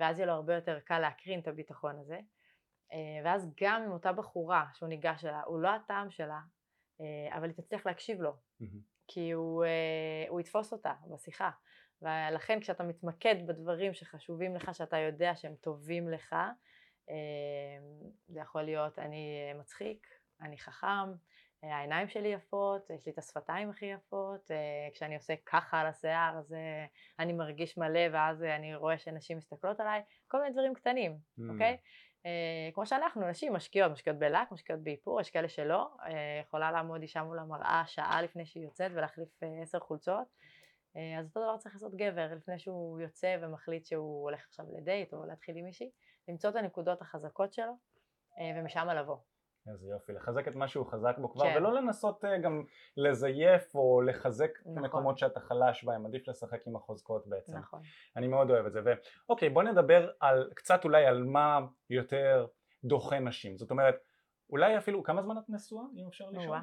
ואז 0.00 0.18
יהיה 0.18 0.26
לו 0.26 0.32
הרבה 0.32 0.54
יותר 0.54 0.80
קל 0.80 0.98
להקרין 0.98 1.40
את 1.40 1.48
הביטחון 1.48 1.98
הזה. 1.98 2.18
אה, 2.92 3.20
ואז 3.24 3.50
גם 3.60 3.82
עם 3.82 3.92
אותה 3.92 4.12
בחורה 4.12 4.64
שהוא 4.74 4.88
ניגש 4.88 5.24
אליה, 5.24 5.42
הוא 5.46 5.60
לא 5.60 5.68
הטעם 5.68 6.10
שלה, 6.10 6.40
אה, 7.00 7.36
אבל 7.36 7.44
היא 7.44 7.56
תצליח 7.56 7.86
להקשיב 7.86 8.20
לו, 8.20 8.32
כי 9.08 9.30
הוא, 9.30 9.64
אה, 9.64 10.24
הוא 10.28 10.40
יתפוס 10.40 10.72
אותה 10.72 10.92
בשיחה. 11.14 11.50
ולכן 12.02 12.60
כשאתה 12.60 12.84
מתמקד 12.84 13.46
בדברים 13.46 13.94
שחשובים 13.94 14.54
לך, 14.54 14.74
שאתה 14.74 14.98
יודע 14.98 15.36
שהם 15.36 15.54
טובים 15.60 16.08
לך, 16.08 16.36
זה 18.28 18.40
יכול 18.40 18.62
להיות 18.62 18.98
אני 18.98 19.52
מצחיק, 19.58 20.06
אני 20.40 20.58
חכם, 20.58 21.12
העיניים 21.62 22.08
שלי 22.08 22.28
יפות, 22.28 22.90
יש 22.90 23.06
לי 23.06 23.12
את 23.12 23.18
השפתיים 23.18 23.70
הכי 23.70 23.86
יפות, 23.86 24.50
כשאני 24.94 25.14
עושה 25.14 25.34
ככה 25.46 25.80
על 25.80 25.86
השיער 25.86 26.38
אז 26.38 26.54
אני 27.18 27.32
מרגיש 27.32 27.78
מלא 27.78 28.00
ואז 28.12 28.42
אני 28.42 28.74
רואה 28.74 28.98
שנשים 28.98 29.38
מסתכלות 29.38 29.80
עליי, 29.80 30.02
כל 30.28 30.40
מיני 30.40 30.52
דברים 30.52 30.74
קטנים, 30.74 31.18
אוקיי? 31.50 31.76
אה, 32.26 32.72
כמו 32.74 32.86
שאנחנו, 32.86 33.28
נשים 33.28 33.52
משקיעות, 33.52 33.92
משקיעות 33.92 34.18
בלק, 34.18 34.52
משקיעות 34.52 34.82
באיפור, 34.82 35.20
יש 35.20 35.30
כאלה 35.30 35.48
שלא, 35.48 35.90
אה, 36.02 36.40
יכולה 36.42 36.70
לעמוד 36.72 37.02
אישה 37.02 37.22
מול 37.22 37.38
המראה 37.38 37.82
שעה 37.86 38.22
לפני 38.22 38.46
שהיא 38.46 38.64
יוצאת 38.64 38.90
ולהחליף 38.94 39.42
אה, 39.42 39.62
עשר 39.62 39.80
חולצות, 39.80 40.26
אז 41.18 41.26
אותו 41.26 41.40
דבר 41.40 41.56
צריך 41.56 41.74
לעשות 41.74 41.94
גבר 41.94 42.34
לפני 42.34 42.58
שהוא 42.58 43.00
יוצא 43.00 43.36
ומחליט 43.40 43.86
שהוא 43.86 44.22
הולך 44.22 44.44
עכשיו 44.48 44.66
לדייט 44.76 45.12
או 45.12 45.26
להתחיל 45.26 45.56
עם 45.56 45.64
מישהי, 45.64 45.90
למצוא 46.28 46.50
את 46.50 46.56
הנקודות 46.56 47.02
החזקות 47.02 47.52
שלו 47.52 47.72
ומשם 48.56 48.88
לבוא. 48.88 49.16
איזה 49.68 49.88
יופי, 49.88 50.12
לחזק 50.12 50.48
את 50.48 50.54
מה 50.54 50.68
שהוא 50.68 50.86
חזק 50.86 51.18
בו 51.18 51.32
כבר, 51.32 51.44
כן. 51.44 51.56
ולא 51.56 51.74
לנסות 51.74 52.24
uh, 52.24 52.28
גם 52.42 52.62
לזייף 52.96 53.74
או 53.74 54.00
לחזק 54.02 54.50
נכון. 54.60 54.72
את 54.72 54.78
המקומות 54.78 55.18
שאתה 55.18 55.40
חלש 55.40 55.84
בהם, 55.84 56.06
עדיף 56.06 56.28
לשחק 56.28 56.66
עם 56.66 56.76
החוזקות 56.76 57.26
בעצם. 57.26 57.58
נכון. 57.58 57.80
אני 58.16 58.28
מאוד 58.28 58.50
אוהב 58.50 58.66
את 58.66 58.72
זה. 58.72 58.80
ואוקיי, 58.84 59.50
בוא 59.50 59.62
נדבר 59.62 60.10
על, 60.20 60.50
קצת 60.54 60.84
אולי 60.84 61.06
על 61.06 61.24
מה 61.24 61.60
יותר 61.90 62.46
דוחה 62.84 63.18
נשים. 63.18 63.58
זאת 63.58 63.70
אומרת, 63.70 63.94
אולי 64.50 64.78
אפילו, 64.78 65.02
כמה 65.02 65.22
זמן 65.22 65.38
את 65.38 65.42
נשואה, 65.48 65.84
אם 65.96 66.06
אפשר 66.08 66.24
לשאול? 66.30 66.56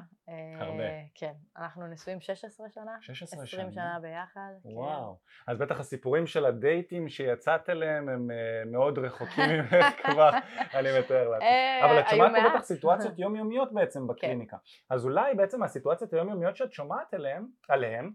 הרבה. 0.58 0.82
אה, 0.82 1.02
כן, 1.14 1.32
אנחנו 1.56 1.86
נשואים 1.86 2.20
16 2.20 2.68
שנה. 2.70 2.96
16 3.00 3.46
שנה. 3.46 3.62
20 3.62 3.72
שנה 3.72 3.98
ביחד. 4.02 4.50
כן. 4.62 4.68
וואו. 4.72 5.18
אז 5.46 5.58
בטח 5.58 5.80
הסיפורים 5.80 6.26
של 6.26 6.46
הדייטים 6.46 7.08
שיצאת 7.08 7.70
אליהם 7.70 8.08
הם 8.08 8.30
uh, 8.30 8.68
מאוד 8.68 8.98
רחוקים 8.98 9.44
ממך 9.50 9.74
כבר, 10.12 10.30
אני 10.74 10.88
מתאר 10.98 11.28
לעצמי. 11.28 11.48
אה, 11.48 11.84
אבל 11.84 12.00
את 12.00 12.04
שומעת 12.10 12.32
פה 12.42 12.48
בטח 12.50 12.64
סיטואציות 12.64 13.18
יומיומיות 13.18 13.72
בעצם 13.72 14.00
כן. 14.00 14.06
בקליניקה. 14.06 14.56
אז 14.90 15.04
אולי 15.04 15.34
בעצם 15.34 15.62
הסיטואציות 15.62 16.12
היומיומיות 16.12 16.56
שאת 16.56 16.72
שומעת 16.72 17.14
עליהן, 17.68 18.10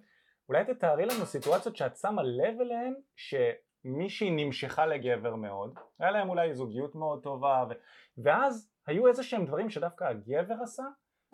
אולי 0.50 0.65
תתארי 0.65 1.06
לנו 1.06 1.26
סיטואציות 1.26 1.76
שאת 1.76 1.98
שמה 1.98 2.24
לב 2.24 2.62
אליהן, 2.62 2.93
ש... 3.15 3.36
מישהי 3.84 4.30
נמשכה 4.32 4.86
לגבר 4.86 5.36
מאוד, 5.36 5.80
היה 6.00 6.12
להם 6.12 6.30
אולי 6.30 6.54
זוגיות 6.54 6.96
מאוד 6.96 7.24
טובה. 7.24 7.65
ואז 8.17 8.68
היו 8.88 9.08
איזה 9.08 9.24
שהם 9.24 9.46
דברים 9.46 9.70
שדווקא 9.70 10.04
הגבר 10.04 10.56
עשה, 10.63 10.84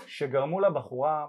שגרמו 0.07 0.59
לבחורה 0.59 1.27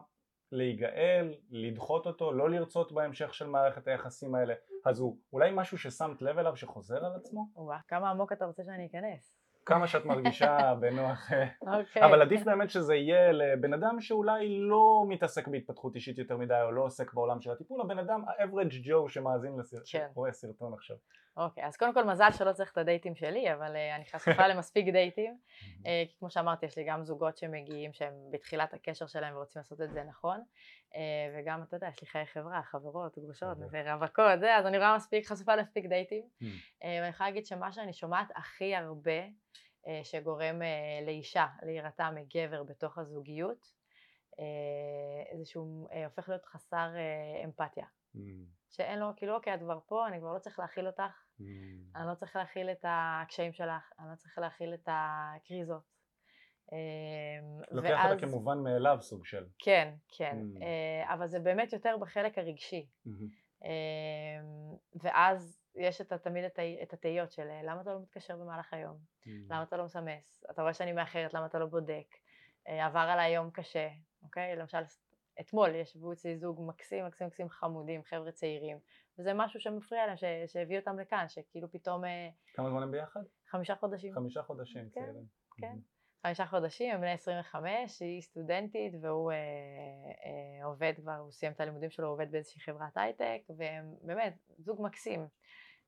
להיגאל, 0.52 1.34
לדחות 1.50 2.06
אותו, 2.06 2.32
לא 2.32 2.50
לרצות 2.50 2.92
בהמשך 2.92 3.34
של 3.34 3.46
מערכת 3.46 3.88
היחסים 3.88 4.34
האלה. 4.34 4.54
אז 4.84 5.00
הוא 5.00 5.18
אולי 5.32 5.50
משהו 5.54 5.78
ששמת 5.78 6.22
לב 6.22 6.38
אליו 6.38 6.56
שחוזר 6.56 7.04
על 7.04 7.12
עצמו? 7.16 7.48
וואו, 7.54 7.78
כמה 7.88 8.10
עמוק 8.10 8.32
אתה 8.32 8.44
רוצה 8.44 8.62
שאני 8.64 8.86
אכנס? 8.86 9.36
כמה 9.66 9.86
שאת 9.86 10.04
מרגישה 10.04 10.58
בנוח, 10.80 11.30
okay. 11.30 11.78
אוקיי. 11.78 12.04
אבל 12.04 12.22
עדיף 12.22 12.44
באמת 12.44 12.70
שזה 12.70 12.94
יהיה 12.94 13.32
לבן 13.32 13.72
אדם 13.72 14.00
שאולי 14.00 14.58
לא 14.58 15.04
מתעסק 15.08 15.48
בהתפתחות 15.48 15.94
אישית 15.94 16.18
יותר 16.18 16.36
מדי 16.36 16.62
או 16.62 16.72
לא 16.72 16.82
עוסק 16.82 17.14
בעולם 17.14 17.40
של 17.40 17.50
הטיפול, 17.50 17.80
הבן 17.80 17.98
אדם 17.98 18.24
ה-average 18.24 18.86
Joe 18.86 19.08
שמאזין 19.08 19.58
לסרטון, 19.58 19.86
כן. 19.92 20.08
רואה 20.14 20.32
סרטון 20.32 20.74
עכשיו. 20.74 20.96
אוקיי, 21.36 21.64
okay, 21.64 21.66
אז 21.66 21.76
קודם 21.76 21.94
כל 21.94 22.04
מזל 22.04 22.32
שלא 22.32 22.52
צריך 22.52 22.72
את 22.72 22.78
הדייטים 22.78 23.14
שלי, 23.14 23.52
אבל 23.52 23.74
uh, 23.74 23.96
אני 23.96 24.04
חשופה 24.04 24.48
למספיק 24.54 24.88
דייטים, 24.88 25.38
uh, 25.82 25.84
כי 26.08 26.16
כמו 26.18 26.30
שאמרתי 26.30 26.66
יש 26.66 26.78
לי 26.78 26.84
גם 26.84 27.04
זוגות 27.04 27.36
שמגיעים 27.38 27.92
שהם 27.92 28.14
בתחילת 28.30 28.74
הקשר 28.74 29.06
שלהם 29.06 29.36
ורוצים 29.36 29.60
לעשות 29.60 29.80
את 29.80 29.92
זה 29.92 30.04
נכון, 30.04 30.44
uh, 30.92 30.96
וגם 31.38 31.62
אתה 31.62 31.76
יודע 31.76 31.88
יש 31.88 32.00
לי 32.00 32.06
חיי 32.06 32.26
חברה, 32.26 32.62
חברות, 32.62 33.18
גרושות, 33.18 33.58
רווקות, 33.86 34.40
זה, 34.40 34.56
אז 34.56 34.66
אני 34.66 34.78
רואה 34.78 34.96
מספיק, 34.96 35.26
חשופה 35.26 35.56
למספיק 35.56 35.86
דייטים, 35.86 36.24
uh, 36.42 36.46
ואני 36.82 37.08
יכולה 37.08 37.28
להגיד 37.28 37.46
שמה 37.46 37.72
שאני 37.72 37.92
שומעת 37.92 38.28
הכי 38.36 38.74
הרבה 38.74 39.22
אה, 39.86 40.00
שגורם 40.04 40.62
אה, 40.62 41.06
לאישה 41.06 41.46
להירתע 41.62 42.10
מגבר 42.10 42.62
בתוך 42.62 42.98
הזוגיות, 42.98 43.72
אה, 44.38 45.36
זה 45.38 45.44
שהוא 45.44 45.88
הופך 46.04 46.28
להיות 46.28 46.44
חסר 46.44 46.90
אמפתיה. 47.44 47.86
Mm. 48.16 48.18
שאין 48.70 48.98
לו, 48.98 49.06
כאילו 49.16 49.34
אוקיי 49.34 49.54
את 49.54 49.60
כבר 49.60 49.78
פה, 49.86 50.06
אני 50.08 50.18
כבר 50.18 50.34
לא 50.34 50.38
צריך 50.38 50.58
להכיל 50.58 50.86
אותך, 50.86 51.25
mm. 51.40 51.44
אני 51.96 52.06
לא 52.08 52.14
צריך 52.14 52.36
להכיל 52.36 52.70
את 52.70 52.84
הקשיים 52.88 53.52
שלך, 53.52 53.92
אני 53.98 54.10
לא 54.10 54.16
צריך 54.16 54.38
להכיל 54.38 54.74
את 54.74 54.88
הקריזות. 54.92 55.96
לוקח 57.70 57.88
ואז... 57.88 58.12
אותה 58.12 58.26
כמובן 58.26 58.58
מאליו 58.58 58.98
סוג 59.00 59.24
של. 59.24 59.46
כן, 59.58 59.94
כן, 60.08 60.38
mm. 60.54 61.12
אבל 61.12 61.26
זה 61.26 61.40
באמת 61.40 61.72
יותר 61.72 61.96
בחלק 62.00 62.38
הרגשי. 62.38 62.86
Mm-hmm. 63.06 63.68
ואז 64.94 65.66
יש 65.76 66.00
את, 66.00 66.12
תמיד 66.12 66.44
את 66.82 66.92
התהיות 66.92 67.32
של 67.32 67.48
אה, 67.50 67.62
למה 67.62 67.80
אתה 67.80 67.92
לא 67.92 68.00
מתקשר 68.00 68.36
במהלך 68.36 68.72
היום, 68.72 68.96
mm. 68.96 69.28
למה 69.50 69.62
אתה 69.62 69.76
לא 69.76 69.84
מסמס, 69.84 70.44
אתה 70.50 70.62
רואה 70.62 70.74
שאני 70.74 70.92
מאחרת, 70.92 71.34
למה 71.34 71.46
אתה 71.46 71.58
לא 71.58 71.66
בודק, 71.66 72.06
אה, 72.68 72.86
עבר 72.86 72.98
עליי 72.98 73.34
יום 73.34 73.50
קשה, 73.50 73.88
אוקיי? 74.22 74.56
למשל 74.56 74.78
אתמול 75.40 75.74
ישבו 75.74 76.12
אצלי 76.12 76.36
זוג 76.36 76.60
מקסים 76.68 77.06
מקסים 77.06 77.26
מקסים 77.26 77.48
חמודים, 77.48 78.02
חבר'ה 78.02 78.32
צעירים, 78.32 78.78
וזה 79.18 79.34
משהו 79.34 79.60
שמפריע 79.60 80.06
להם, 80.06 80.16
ש... 80.16 80.24
שהביא 80.46 80.78
אותם 80.78 80.98
לכאן, 80.98 81.24
שכאילו 81.28 81.70
פתאום... 81.72 82.04
אה, 82.04 82.28
כמה 82.54 82.70
זמן 82.70 82.82
הם 82.82 82.90
ביחד? 82.90 83.20
חמישה 83.50 83.74
חודשים. 83.74 84.14
חמישה 84.14 84.42
חודשים 84.42 84.90
כן, 84.90 85.00
צעירים. 85.00 85.24
כן. 85.60 85.76
חמישה 86.22 86.46
חודשים, 86.46 86.94
הם 86.94 87.00
בני 87.00 87.12
25, 87.12 88.00
היא 88.02 88.22
סטודנטית 88.22 88.94
והוא 89.00 89.32
אה, 89.32 89.36
אה, 89.36 90.64
עובד 90.64 90.92
כבר, 90.96 91.16
הוא 91.16 91.32
סיים 91.32 91.52
את 91.52 91.60
הלימודים 91.60 91.90
שלו, 91.90 92.06
הוא 92.06 92.12
עובד 92.12 92.30
באיזושהי 92.30 92.60
חברת 92.60 92.96
הייטק, 92.96 93.40
והם 93.56 93.94
באמת 94.02 94.34
זוג 94.58 94.82
מקסים. 94.82 95.26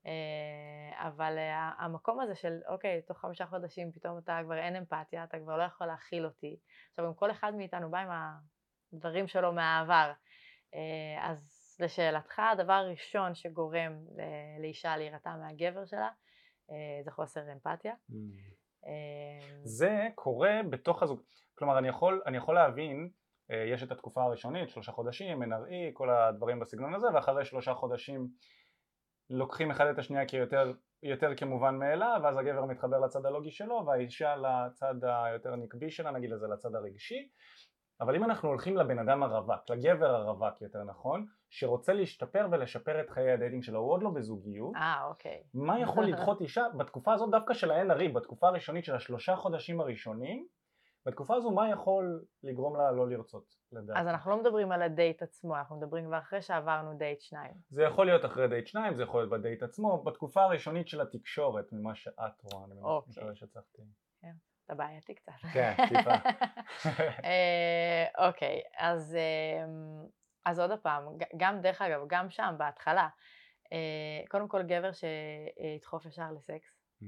אה, 0.07 1.09
אבל 1.09 1.39
אה, 1.39 1.71
המקום 1.79 2.21
הזה 2.21 2.35
של 2.35 2.59
אוקיי, 2.69 3.03
תוך 3.03 3.19
חמישה 3.19 3.47
חודשים 3.47 3.93
פתאום 3.93 4.19
אתה 4.19 4.41
כבר 4.45 4.59
אין 4.59 4.77
אמפתיה, 4.77 5.25
אתה 5.25 5.39
כבר 5.39 5.57
לא 5.57 5.63
יכול 5.63 5.87
להכיל 5.87 6.25
אותי. 6.25 6.57
עכשיו 6.91 7.07
אם 7.07 7.15
כל 7.15 7.31
אחד 7.31 7.55
מאיתנו 7.55 7.91
בא 7.91 7.99
עם 7.99 8.09
הדברים 8.93 9.29
שלו 9.29 9.53
מהעבר, 9.53 10.13
אה, 10.75 11.31
אז 11.31 11.58
לשאלתך, 11.81 12.39
הדבר 12.53 12.73
הראשון 12.73 13.35
שגורם 13.35 13.93
לאישה 14.61 14.97
להירתע 14.97 15.37
מהגבר 15.37 15.87
שלה 15.87 16.09
זה 17.05 17.11
חוסר 17.11 17.53
אמפתיה. 17.53 17.95
Mm. 18.11 18.15
זה 19.65 20.09
קורה 20.15 20.61
בתוך 20.71 21.03
הזוג, 21.03 21.23
כלומר 21.55 21.79
אני 21.79 21.89
יכול, 21.89 22.23
אני 22.27 22.37
יכול 22.37 22.55
להבין, 22.55 23.11
יש 23.51 23.83
את 23.83 23.93
התקופה 23.93 24.23
הראשונית, 24.23 24.71
שלושה 24.71 24.93
חודשים, 24.93 25.43
NRE, 25.43 25.93
כל 25.93 26.11
הדברים 26.11 26.61
בסגנון 26.61 26.95
הזה, 26.95 27.07
ואחרי 27.15 27.45
שלושה 27.45 27.75
חודשים 27.75 28.29
לוקחים 29.31 29.71
אחד 29.71 29.87
את 29.87 29.99
השנייה 29.99 30.27
כיותר 30.27 30.73
יותר 31.03 31.37
כמובן 31.37 31.79
מאליו, 31.79 32.21
ואז 32.23 32.37
הגבר 32.39 32.65
מתחבר 32.65 32.99
לצד 32.99 33.27
הלוגי 33.27 33.51
שלו 33.51 33.87
והאישה 33.87 34.37
לצד 34.37 34.95
היותר 35.05 35.57
נקבי 35.57 35.91
שלה, 35.91 36.11
נגיד 36.11 36.31
לזה 36.31 36.47
לצד 36.49 36.75
הרגשי, 36.75 37.29
אבל 38.01 38.17
אם 38.17 38.25
אנחנו 38.25 38.49
הולכים 38.49 38.77
לבן 38.77 38.99
אדם 38.99 39.23
הרווק, 39.23 39.71
לגבר 39.71 40.15
הרווק 40.15 40.63
יותר 40.63 40.85
נכון, 40.85 41.27
שרוצה 41.51 41.93
להשתפר 41.93 42.47
ולשפר 42.53 43.01
את 43.01 43.11
חיי 43.11 43.33
הדייטינג 43.33 43.63
שלו, 43.63 43.81
הוא 43.81 43.93
עוד 43.93 44.03
לא 44.03 44.11
בזוגיות, 44.11 44.75
אה, 44.77 45.05
אוקיי. 45.05 45.43
מה 45.55 45.81
יכול 45.81 46.05
לדחות 46.05 46.41
אישה 46.41 46.65
בתקופה 46.77 47.13
הזאת 47.13 47.31
דווקא 47.31 47.55
של 47.55 47.71
ה-NRE, 47.71 48.13
בתקופה 48.13 48.49
הראשונית 48.49 48.85
של 48.85 48.95
השלושה 48.95 49.37
חודשים 49.37 49.81
הראשונים, 49.81 50.47
בתקופה 51.07 51.35
הזו 51.35 51.51
מה 51.51 51.71
יכול 51.71 52.25
לגרום 52.43 52.77
לה 52.77 52.93
לא 52.93 53.09
לרצות 53.09 53.57
לדעת? 53.73 53.97
אז 53.97 54.07
אנחנו 54.07 54.31
לא 54.31 54.41
מדברים 54.41 54.73
על 54.73 54.83
הדייט 54.83 55.23
עצמו, 55.23 55.57
אנחנו 55.57 55.77
מדברים 55.77 56.07
כבר 56.07 56.19
אחרי 56.19 56.43
שעברנו 56.43 56.95
דייט 56.99 57.21
שניים. 57.21 57.55
זה 57.71 57.83
יכול 57.83 58.07
להיות 58.07 58.25
אחרי 58.25 58.49
דייט 58.49 58.67
שניים, 58.67 58.97
זה 58.97 59.03
יכול 59.03 59.21
להיות 59.21 59.31
בדייט 59.31 59.63
עצמו, 59.63 60.03
בתקופה 60.03 60.43
הראשונית 60.43 60.89
של 60.89 61.01
התקשורת, 61.01 61.73
ממה 61.73 61.95
שאת 61.95 62.43
רואה, 62.43 62.65
אני 62.65 62.81
אוקיי. 62.83 63.13
מקווה 63.17 63.35
שהצלחתי. 63.35 63.83
אתה 64.69 64.75
בעייתי 64.75 65.15
קצת. 65.15 65.33
כן, 65.53 65.75
טיפה. 65.89 66.11
אה, 67.25 68.27
אוקיי, 68.29 68.63
אז, 68.79 69.17
אמ, 69.17 70.07
אז 70.49 70.61
עוד 70.61 70.71
פעם, 70.83 71.05
גם 71.37 71.61
דרך 71.61 71.83
אגב, 71.83 72.01
גם 72.07 72.31
שם, 72.31 72.55
בהתחלה, 72.59 73.09
אה, 73.73 74.29
קודם 74.29 74.49
כל 74.49 74.63
גבר 74.63 74.91
שידחוף 74.93 76.07
ישר 76.07 76.33
לסקס, 76.33 76.81
mm. 77.03 77.07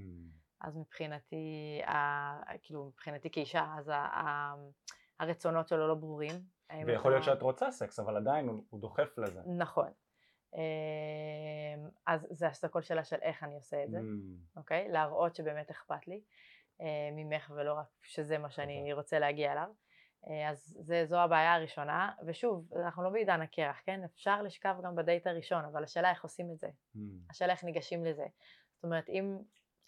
אז 0.61 0.76
מבחינתי, 0.76 1.81
כאילו 2.62 2.85
מבחינתי 2.85 3.31
כאישה, 3.31 3.74
אז 3.79 3.92
הרצונות 5.20 5.68
שלו 5.68 5.88
לא 5.88 5.94
ברורים. 5.94 6.35
ויכול 6.87 7.11
להיות 7.12 7.24
שאת 7.24 7.42
רוצה 7.42 7.70
סקס, 7.70 7.98
אבל 7.98 8.16
עדיין 8.16 8.48
הוא 8.70 8.81
דוחף 8.81 9.18
לזה. 9.18 9.40
נכון. 9.59 9.92
אמ, 10.55 11.88
אז 12.07 12.26
זה 12.31 12.46
הכל 12.62 12.83
שאלה 12.83 13.05
של 13.05 13.16
איך 13.22 13.42
אני 13.42 13.55
עושה 13.55 13.85
את 13.85 13.90
זה, 13.90 13.98
mm. 13.98 14.57
אוקיי? 14.57 14.88
להראות 14.88 15.35
שבאמת 15.37 15.70
אכפת 15.70 16.09
לי. 16.09 16.22
אה, 16.81 17.11
ממך 17.12 17.53
ולא 17.57 17.72
רק 17.72 17.87
שזה 18.03 18.38
מה 18.38 18.50
שאני 18.50 18.79
אוקיי. 18.79 18.92
רוצה 18.92 19.18
להגיע 19.18 19.53
אליו. 19.53 19.68
אה, 20.28 20.50
אז 20.50 20.76
זה, 20.80 21.04
זו 21.06 21.18
הבעיה 21.20 21.54
הראשונה, 21.54 22.12
ושוב, 22.26 22.72
אנחנו 22.76 23.02
לא 23.02 23.11
בעידן 23.11 23.40
הקרח, 23.40 23.80
כן? 23.85 24.00
אפשר 24.04 24.42
לשכב 24.42 24.76
גם 24.85 24.94
בדייט 24.94 25.26
הראשון, 25.26 25.64
אבל 25.64 25.85
השאלה 25.85 26.11
איך 26.11 26.22
עושים 26.22 26.50
את 26.52 26.59
זה. 26.59 26.68
Mm. 26.68 26.98
השאלה 27.30 27.52
איך 27.52 27.64
ניגשים 27.64 28.04
לזה. 28.04 28.26
זאת 28.74 28.85
אומרת, 28.85 29.09
אם 29.09 29.38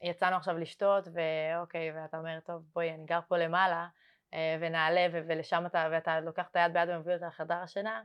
יצאנו 0.03 0.37
עכשיו 0.37 0.59
לשתות, 0.59 1.09
ואוקיי, 1.13 1.93
ואתה 1.93 2.19
אומר, 2.19 2.41
טוב, 2.41 2.63
בואי, 2.75 2.95
אני 2.95 3.05
גר 3.05 3.21
פה 3.29 3.39
למעלה, 3.39 3.89
אה, 4.35 4.57
ונעלה, 4.61 5.07
ולשם 5.13 5.67
אתה, 5.67 5.89
ואתה 5.93 6.21
לוקח 6.21 6.49
את 6.51 6.57
היד 6.57 6.73
ביד 6.73 6.89
ומביא 6.89 7.15
אותה 7.15 7.27
לחדר 7.27 7.55
השינה, 7.55 8.03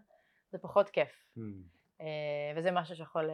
זה 0.51 0.57
פחות 0.57 0.89
כיף. 0.89 1.25
Mm. 1.37 1.41
וזה 2.55 2.71
משהו 2.71 2.95
שיכול 2.95 3.29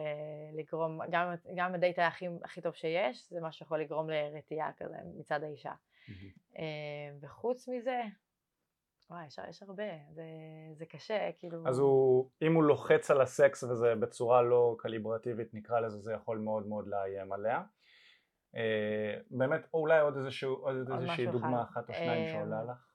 לגרום, 0.52 1.00
גם, 1.10 1.34
גם 1.56 1.74
הדייט 1.74 1.98
הכי, 1.98 2.26
הכי 2.44 2.60
טוב 2.60 2.74
שיש, 2.74 3.30
זה 3.30 3.40
משהו 3.40 3.58
שיכול 3.58 3.80
לגרום 3.80 4.10
לרתיעה 4.10 4.72
כזה 4.76 4.96
מצד 5.18 5.42
האישה. 5.42 5.72
Mm-hmm. 6.08 6.58
וחוץ 7.20 7.68
מזה, 7.68 8.02
וואי, 9.10 9.26
יש, 9.26 9.38
יש 9.48 9.62
הרבה, 9.62 9.84
זה, 10.10 10.24
זה 10.72 10.86
קשה, 10.86 11.30
כאילו... 11.38 11.68
אז 11.68 11.78
הוא, 11.78 12.30
אם 12.42 12.54
הוא 12.54 12.64
לוחץ 12.64 13.10
על 13.10 13.20
הסקס 13.20 13.64
וזה 13.64 13.94
בצורה 13.94 14.42
לא 14.42 14.76
קליברטיבית 14.78 15.54
נקרא 15.54 15.80
לזה, 15.80 15.98
זה 15.98 16.12
יכול 16.12 16.38
מאוד 16.38 16.66
מאוד 16.66 16.88
לאיים 16.88 17.32
עליה. 17.32 17.62
באמת, 19.30 19.60
או 19.74 19.80
אולי 19.80 20.00
עוד, 20.00 20.16
איזשהו, 20.16 20.54
עוד, 20.54 20.76
עוד 20.76 21.00
איזושהי 21.00 21.26
דוגמה 21.26 21.62
אחת 21.62 21.88
או 21.88 21.94
שניים 21.94 22.28
שעולה 22.28 22.62
לך? 22.62 22.94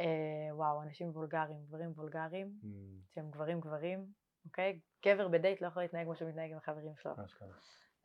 אה, 0.00 0.56
וואו, 0.56 0.82
אנשים 0.82 1.10
וולגריים, 1.10 1.64
גברים 1.66 1.92
וולגריים, 1.96 2.52
mm. 2.62 2.66
שהם 3.14 3.30
גברים 3.30 3.60
גברים, 3.60 4.06
אוקיי? 4.44 4.80
גבר 5.06 5.28
בדייט 5.28 5.60
לא 5.60 5.66
יכול 5.66 5.82
להתנהג 5.82 6.04
כמו 6.04 6.16
שהוא 6.16 6.28
מתנהג 6.28 6.50
עם 6.50 6.56
החברים 6.56 6.96
שלו. 6.96 7.12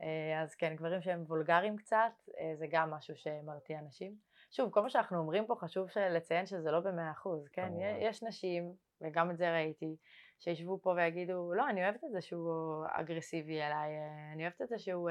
אה, 0.02 0.42
אז 0.44 0.56
כן, 0.56 0.76
גברים 0.76 1.02
שהם 1.02 1.24
וולגריים 1.28 1.78
קצת, 1.78 2.12
אה, 2.40 2.54
זה 2.56 2.66
גם 2.70 2.92
משהו 2.92 3.16
שמרתיע 3.16 3.80
אנשים. 3.80 4.16
שוב, 4.52 4.72
כל 4.72 4.82
מה 4.82 4.90
שאנחנו 4.90 5.18
אומרים 5.18 5.46
פה 5.46 5.56
חשוב 5.56 5.88
לציין 5.98 6.46
שזה 6.46 6.72
לא 6.72 6.80
במאה 6.80 7.12
אחוז, 7.12 7.48
כן? 7.48 7.74
יש 8.00 8.24
נשים, 8.24 8.74
וגם 9.02 9.32
את 9.32 9.38
זה 9.38 9.54
ראיתי, 9.54 9.96
שישבו 10.40 10.80
פה 10.82 10.94
ויגידו, 10.98 11.54
לא, 11.54 11.70
אני 11.70 11.84
אוהבת 11.84 12.04
את 12.04 12.12
זה 12.12 12.22
שהוא 12.22 12.86
אגרסיבי 12.92 13.62
אליי, 13.62 13.92
אני 14.34 14.44
אוהבת 14.44 14.62
את 14.62 14.70
זה 14.70 14.80
שהוא 14.80 15.10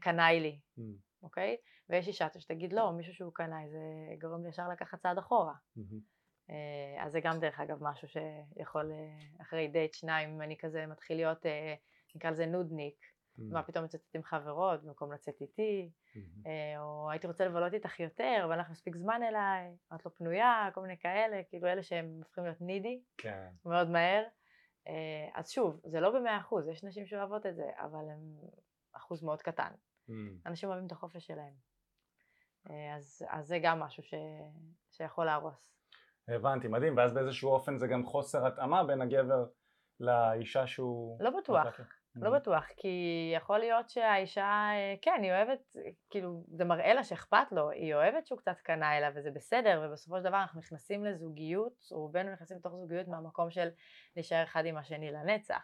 קנאי 0.00 0.40
לי, 0.40 0.58
mm. 0.78 0.82
אוקיי? 1.22 1.56
ויש 1.88 2.08
אישה 2.08 2.26
שתגיד 2.38 2.72
לא, 2.72 2.92
מישהו 2.92 3.14
שהוא 3.14 3.32
קנאי, 3.34 3.68
זה 3.68 3.78
גורם 4.20 4.42
לי 4.42 4.48
ישר 4.48 4.68
לקחת 4.68 4.98
צעד 4.98 5.18
אחורה. 5.18 5.54
אה, 6.50 7.04
אז 7.04 7.12
זה 7.12 7.20
גם 7.20 7.38
דרך 7.40 7.60
אגב 7.60 7.78
משהו 7.80 8.08
שיכול, 8.08 8.92
אה, 8.92 9.42
אחרי 9.42 9.68
דייט 9.68 9.94
שניים, 9.94 10.30
אם 10.30 10.42
אני 10.42 10.56
כזה 10.58 10.86
מתחיל 10.86 11.16
להיות, 11.16 11.46
אה, 11.46 11.74
נקרא 12.14 12.30
לזה 12.30 12.46
נודניק, 12.46 12.96
מה 13.38 13.62
פתאום 13.62 13.84
לצאת 13.84 14.00
עם 14.14 14.22
חברות 14.22 14.84
במקום 14.84 15.12
לצאת 15.12 15.40
איתי, 15.40 15.90
או 16.78 17.10
הייתי 17.10 17.26
רוצה 17.26 17.46
לבלות 17.46 17.74
איתך 17.74 18.00
יותר, 18.00 18.42
אבל 18.44 18.60
לך 18.60 18.70
מספיק 18.70 18.96
זמן 18.96 19.20
אליי, 19.22 19.76
את 19.94 20.04
לא 20.06 20.10
פנויה, 20.10 20.68
כל 20.74 20.80
מיני 20.80 20.98
כאלה, 20.98 21.42
כאילו 21.48 21.68
אלה 21.68 21.82
שהם 21.82 22.20
הופכים 22.24 22.44
להיות 22.44 22.60
נידי, 22.60 23.00
כן. 23.18 23.48
מאוד 23.64 23.90
מהר. 23.90 24.22
אז 25.34 25.50
שוב, 25.50 25.80
זה 25.84 26.00
לא 26.00 26.10
במאה 26.10 26.38
אחוז, 26.38 26.68
יש 26.68 26.84
נשים 26.84 27.06
שאוהבות 27.06 27.46
את 27.46 27.56
זה, 27.56 27.70
אבל 27.76 28.08
הם 28.10 28.20
אחוז 28.92 29.22
מאוד 29.22 29.42
קטן. 29.42 29.70
Mm. 30.08 30.12
אנשים 30.46 30.68
אוהבים 30.68 30.86
את 30.86 30.92
החופש 30.92 31.26
שלהם. 31.26 31.54
אה, 32.70 32.94
אז, 32.96 33.22
אז 33.28 33.46
זה 33.46 33.58
גם 33.62 33.80
משהו 33.80 34.02
ש, 34.02 34.14
שיכול 34.90 35.24
להרוס. 35.24 35.76
הבנתי, 36.28 36.68
מדהים, 36.68 36.96
ואז 36.96 37.14
באיזשהו 37.14 37.50
אופן 37.50 37.76
זה 37.76 37.86
גם 37.86 38.06
חוסר 38.06 38.46
התאמה 38.46 38.84
בין 38.84 39.00
הגבר 39.00 39.46
לאישה 40.00 40.66
שהוא... 40.66 41.18
לא 41.22 41.30
בטוח, 41.40 41.80
לא 42.16 42.28
mm. 42.28 42.38
בטוח, 42.40 42.64
כי 42.76 43.32
יכול 43.34 43.58
להיות 43.58 43.88
שהאישה, 43.90 44.70
אה, 44.72 44.94
כן, 45.02 45.20
היא 45.22 45.32
אוהבת, 45.32 45.76
כאילו, 46.10 46.44
זה 46.48 46.64
מראה 46.64 46.94
לה 46.94 47.04
שאכפת 47.04 47.52
לו, 47.52 47.70
היא 47.70 47.94
אוהבת 47.94 48.26
שהוא 48.26 48.38
קצת 48.38 48.60
קנה 48.60 48.98
אליו 48.98 49.12
וזה 49.14 49.30
בסדר, 49.30 49.82
ובסופו 49.84 50.16
של 50.18 50.24
דבר 50.24 50.40
אנחנו 50.42 50.60
נכנסים 50.60 51.04
לזוגיות, 51.04 51.88
רובנו 51.90 52.32
נכנסים 52.32 52.56
לתוך 52.56 52.74
זוגיות 52.74 53.08
מהמקום 53.08 53.50
של 53.50 53.68
להישאר 54.16 54.42
אחד 54.42 54.66
עם 54.66 54.76
השני 54.76 55.10
לנצח. 55.10 55.62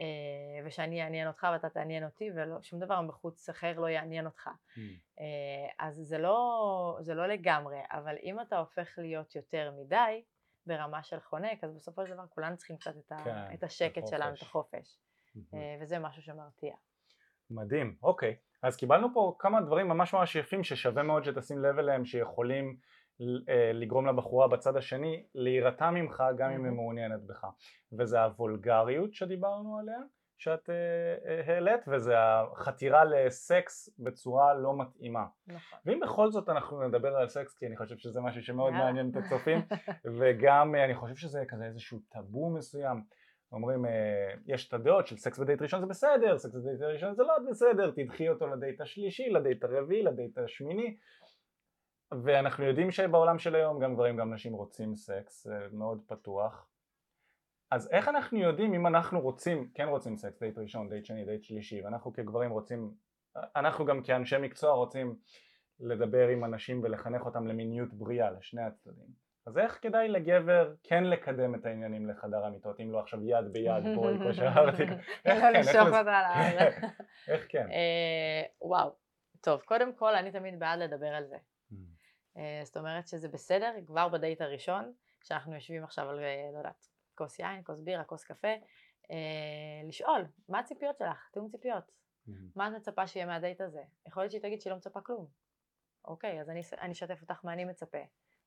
אה, 0.00 0.66
ושאני 0.66 1.02
אעניין 1.02 1.28
אותך 1.28 1.46
ואתה 1.52 1.68
תעניין 1.68 2.04
אותי 2.04 2.30
ושום 2.30 2.80
דבר 2.80 3.00
מחוץ 3.00 3.48
אחר 3.48 3.80
לא 3.80 3.86
יעניין 3.86 4.26
אותך. 4.26 4.46
Mm. 4.46 4.80
אה, 5.20 5.86
אז 5.86 5.94
זה 5.96 6.18
לא, 6.18 6.98
זה 7.00 7.14
לא 7.14 7.26
לגמרי, 7.26 7.78
אבל 7.90 8.16
אם 8.22 8.40
אתה 8.40 8.58
הופך 8.58 8.94
להיות 8.98 9.36
יותר 9.36 9.72
מדי 9.80 10.22
ברמה 10.66 11.02
של 11.02 11.20
חונק, 11.20 11.64
אז 11.64 11.74
בסופו 11.74 12.06
של 12.06 12.12
דבר 12.12 12.26
כולנו 12.26 12.56
צריכים 12.56 12.76
קצת 12.76 12.96
את, 12.96 13.12
כן, 13.24 13.54
את 13.54 13.62
השקט 13.62 14.06
שלנו, 14.06 14.34
את 14.34 14.42
החופש. 14.42 14.98
Mm-hmm. 15.36 15.82
וזה 15.82 15.98
משהו 15.98 16.22
שמרתיע. 16.22 16.74
מדהים, 17.50 17.96
אוקיי. 18.02 18.36
אז 18.62 18.76
קיבלנו 18.76 19.08
פה 19.14 19.36
כמה 19.38 19.60
דברים 19.60 19.88
ממש 19.88 20.14
ממש 20.14 20.36
יפים 20.36 20.64
ששווה 20.64 21.02
מאוד 21.02 21.24
שתשים 21.24 21.58
לב 21.58 21.78
אליהם 21.78 22.04
שיכולים 22.04 22.76
אה, 23.48 23.72
לגרום 23.72 24.06
לבחורה 24.06 24.48
בצד 24.48 24.76
השני 24.76 25.24
להירתע 25.34 25.90
ממך 25.90 26.22
גם 26.38 26.50
אם 26.50 26.64
היא 26.64 26.72
מעוניינת 26.72 27.22
בך 27.26 27.44
וזה 27.98 28.22
הוולגריות 28.22 29.14
שדיברנו 29.14 29.78
עליה 29.78 29.98
שאת 30.38 30.70
העלית 31.46 31.80
וזה 31.88 32.14
החתירה 32.18 33.04
לסקס 33.04 33.88
בצורה 33.98 34.54
לא 34.54 34.78
מתאימה 34.78 35.26
נכון. 35.46 35.78
ואם 35.86 36.00
בכל 36.00 36.30
זאת 36.30 36.48
אנחנו 36.48 36.88
נדבר 36.88 37.16
על 37.16 37.28
סקס 37.28 37.54
כי 37.54 37.66
אני 37.66 37.76
חושב 37.76 37.96
שזה 37.96 38.20
משהו 38.20 38.42
שמאוד 38.42 38.72
מעניין 38.72 39.10
את 39.10 39.16
הצופים 39.16 39.58
וגם 40.18 40.74
אני 40.74 40.94
חושב 40.94 41.16
שזה 41.16 41.44
כזה 41.48 41.64
איזשהו 41.64 41.98
טאבו 42.08 42.50
מסוים 42.50 43.02
אומרים 43.52 43.84
יש 44.46 44.68
את 44.68 44.74
הדעות 44.74 45.06
של 45.06 45.16
סקס 45.16 45.38
בדייט 45.38 45.62
ראשון 45.62 45.80
זה 45.80 45.86
בסדר, 45.86 46.38
סקס 46.38 46.54
בדייט 46.54 46.80
ראשון 46.80 47.14
זה 47.14 47.22
לא 47.22 47.34
בסדר, 47.50 47.90
תדחי 47.90 48.28
אותו 48.28 48.46
לדייט 48.46 48.80
השלישי, 48.80 49.30
לדייט 49.30 49.64
הרביעי, 49.64 50.02
לדייט 50.02 50.38
השמיני. 50.38 50.96
ואנחנו 52.24 52.64
יודעים 52.64 52.90
שבעולם 52.90 53.38
של 53.38 53.54
היום 53.54 53.80
גם 53.80 53.94
גברים 53.94 54.16
גם 54.16 54.34
נשים 54.34 54.52
רוצים 54.52 54.94
סקס, 54.94 55.44
זה 55.44 55.66
מאוד 55.72 56.02
פתוח. 56.06 56.68
אז 57.70 57.88
איך 57.92 58.08
אנחנו 58.08 58.38
יודעים 58.38 58.74
אם 58.74 58.86
אנחנו 58.86 59.20
רוצים, 59.20 59.70
כן 59.74 59.88
רוצים 59.88 60.16
סקס, 60.16 60.38
דייט 60.40 60.58
ראשון, 60.58 60.88
דייט 60.88 61.04
שני, 61.04 61.24
דייט 61.24 61.42
שלישי 61.42 61.82
ואנחנו 61.82 62.12
כגברים 62.12 62.50
רוצים, 62.50 62.94
אנחנו 63.36 63.84
גם 63.84 64.02
כאנשי 64.02 64.38
מקצוע 64.38 64.72
רוצים 64.72 65.16
לדבר 65.80 66.28
עם 66.28 66.44
אנשים 66.44 66.80
ולחנך 66.82 67.26
אותם 67.26 67.46
למיניות 67.46 67.94
בריאה 67.94 68.30
לשני 68.30 68.62
הצדדים 68.62 69.29
אז 69.50 69.58
איך 69.58 69.78
כדאי 69.82 70.08
לגבר 70.08 70.74
כן 70.82 71.04
לקדם 71.04 71.54
את 71.54 71.66
העניינים 71.66 72.10
לחדר 72.10 72.44
המיטות 72.44 72.80
אם 72.80 72.92
לא 72.92 73.00
עכשיו 73.00 73.24
יד 73.24 73.52
ביד 73.52 73.84
בואי 73.94 74.18
כמו 74.18 74.34
שאמרתי 74.34 74.82
איך 75.24 75.44
כן, 75.52 75.62
איך 77.32 77.46
כן 77.48 77.70
אה, 77.70 78.42
וואו 78.62 78.90
טוב 79.40 79.62
קודם 79.62 79.94
כל 79.94 80.14
אני 80.14 80.32
תמיד 80.32 80.58
בעד 80.58 80.78
לדבר 80.78 81.06
על 81.06 81.26
זה 81.26 81.36
אה, 82.36 82.60
זאת 82.64 82.76
אומרת 82.76 83.08
שזה 83.08 83.28
בסדר 83.28 83.72
כבר 83.86 84.08
בדייט 84.08 84.40
הראשון, 84.40 84.92
כשאנחנו 85.20 85.54
יושבים 85.54 85.84
עכשיו 85.84 86.10
על, 86.10 86.18
אה, 86.18 86.50
לא 86.52 86.58
יודעת, 86.58 86.88
כוס 87.14 87.38
יין, 87.38 87.62
כוס 87.64 87.80
בירה, 87.80 88.04
כוס 88.04 88.24
קפה, 88.24 88.54
לשאול, 89.88 90.26
מה 90.48 90.58
הציפיות 90.58 90.98
שלך? 90.98 91.28
תיאום 91.32 91.48
ציפיות. 91.48 91.84
Mm-hmm. 91.84 92.32
מה 92.56 92.68
את 92.68 92.72
מצפה 92.72 93.06
שיהיה 93.06 93.26
מהדייט 93.26 93.60
הזה? 93.60 93.82
יכול 94.06 94.22
להיות 94.22 94.30
שהיא 94.30 94.42
תגיד 94.42 94.60
שהיא 94.60 94.70
לא 94.70 94.76
מצפה 94.76 95.00
כלום. 95.00 95.26
אוקיי, 96.04 96.40
אז 96.40 96.50
אני 96.50 96.92
אשתף 96.92 97.22
אותך 97.22 97.44
מה 97.44 97.52
אני 97.52 97.64
מצפה, 97.64 97.98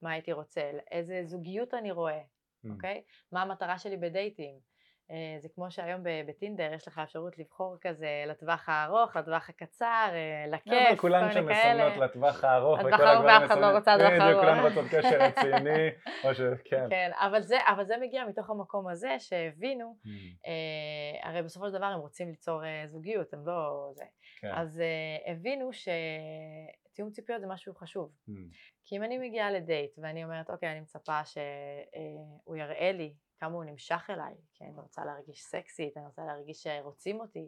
מה 0.04 0.12
הייתי 0.12 0.32
רוצה, 0.32 0.72
איזה 0.92 1.22
זוגיות 1.24 1.74
אני 1.74 1.92
רואה, 1.92 2.20
mm-hmm. 2.20 2.70
אוקיי? 2.72 3.02
מה 3.32 3.42
המטרה 3.42 3.78
שלי 3.78 3.98
בדייטים. 3.98 4.74
אה, 5.12 5.36
זה 5.40 5.50
כמו 5.56 5.72
שהיום 5.72 6.02
בטינדר 6.28 6.74
יש 6.74 6.88
לך 6.88 7.00
אפשרות 7.04 7.38
לבחור 7.38 7.78
כזה 7.82 8.24
לטווח 8.28 8.70
הארוך, 8.70 9.16
לטווח 9.16 9.50
הקצר, 9.50 10.10
לכיף, 10.48 10.64
כל 10.66 10.72
מיני 10.72 10.86
כאלה. 10.86 10.98
כולן 10.98 11.32
שמסמנות 11.32 11.98
לטווח 11.98 12.44
הארוך. 12.44 12.80
לטווח 12.80 13.00
הארוך 13.00 13.26
ואף 13.26 13.46
אחד 13.46 13.58
לא 13.58 13.66
רוצה 13.66 13.96
לטווח 13.96 14.22
הארוך. 14.22 14.44
כולן 14.44 14.60
רוצות 14.60 14.86
קשר 14.92 15.18
רציני, 15.28 15.90
או 16.24 16.34
שכן. 16.36 16.90
כן, 16.90 17.12
אבל 17.14 17.42
זה, 17.42 17.58
אבל 17.68 17.86
זה 17.86 17.98
מגיע 17.98 18.26
מתוך 18.26 18.50
המקום 18.50 18.88
הזה 18.88 19.16
שהבינו, 19.20 19.96
mm. 20.06 20.10
אה, 20.48 21.30
הרי 21.30 21.44
בסופו 21.44 21.68
של 21.68 21.74
דבר 21.74 21.86
הם 21.86 22.00
רוצים 22.00 22.30
ליצור 22.30 22.66
אה, 22.66 22.84
זוגיות, 22.88 23.34
הם 23.34 23.48
לא 23.48 23.90
זה. 23.94 24.06
כן. 24.40 24.52
אז 24.56 24.82
אה, 24.82 25.32
הבינו 25.32 25.74
שתיאום 26.94 27.12
ציפיות 27.12 27.42
זה 27.42 27.48
משהו 27.48 27.76
חשוב. 27.76 28.12
Mm. 28.30 28.32
כי 28.86 28.98
אם 28.98 29.04
אני 29.04 29.18
מגיעה 29.18 29.52
לדייט 29.52 29.92
ואני 29.98 30.24
אומרת, 30.24 30.50
אוקיי, 30.50 30.72
אני 30.72 30.80
מצפה 30.80 31.26
שהוא 31.26 32.56
יראה 32.56 32.92
לי 32.92 33.14
כמה 33.38 33.54
הוא 33.54 33.64
נמשך 33.64 34.10
אליי, 34.10 34.36
כי 34.54 34.64
אני 34.64 34.80
רוצה 34.80 35.06
להרגיש 35.06 35.42
סקסית, 35.42 35.98
אני 35.98 36.06
רוצה 36.06 36.26
להרגיש 36.26 36.64
שרוצים 36.64 37.20
אותי, 37.20 37.48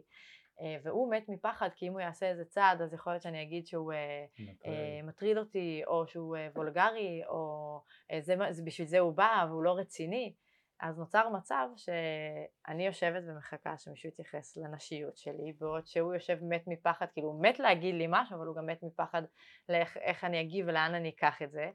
אה, 0.60 0.76
והוא 0.82 1.10
מת 1.10 1.28
מפחד 1.28 1.68
כי 1.76 1.88
אם 1.88 1.92
הוא 1.92 2.00
יעשה 2.00 2.30
איזה 2.30 2.44
צעד 2.44 2.82
אז 2.82 2.94
יכול 2.94 3.12
להיות 3.12 3.22
שאני 3.22 3.42
אגיד 3.42 3.66
שהוא 3.66 3.92
אה, 3.92 5.00
מטריד, 5.02 5.38
אותי 5.38 5.82
או 5.86 6.06
שהוא 6.06 6.36
אה, 6.36 6.48
וולגרי 6.54 7.22
או 7.28 7.80
זה, 8.20 8.34
בשביל 8.64 8.86
זה 8.86 8.98
הוא 8.98 9.12
בא 9.12 9.46
והוא 9.48 9.62
לא 9.62 9.72
רציני 9.72 10.34
אז 10.80 10.98
נוצר 10.98 11.28
מצב 11.28 11.68
שאני 11.76 12.86
יושבת 12.86 13.22
ומחכה 13.26 13.78
שמישהו 13.78 14.08
יתייחס 14.08 14.56
לנשיות 14.56 15.16
שלי 15.16 15.52
בעוד 15.60 15.86
שהוא 15.86 16.14
יושב 16.14 16.38
מת 16.42 16.62
מפחד 16.66 17.06
כאילו 17.12 17.28
הוא 17.28 17.42
מת 17.42 17.58
להגיד 17.58 17.94
לי 17.94 18.06
משהו 18.08 18.36
אבל 18.36 18.46
הוא 18.46 18.56
גם 18.56 18.66
מת 18.66 18.82
מפחד 18.82 19.22
לאיך 19.68 20.24
אני 20.24 20.40
אגיב 20.40 20.66
ולאן 20.68 20.94
אני 20.94 21.08
אקח 21.08 21.42
את 21.42 21.50
זה 21.50 21.70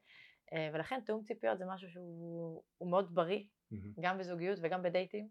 ולכן 0.74 1.00
תיאום 1.06 1.24
ציפיות 1.24 1.58
זה 1.58 1.66
משהו 1.66 1.90
שהוא 1.90 2.64
מאוד 2.82 3.16
בריא 3.16 3.44
mm-hmm. 3.44 4.02
גם 4.02 4.18
בזוגיות 4.18 4.60
וגם 4.62 4.84
בדייטים. 4.84 5.28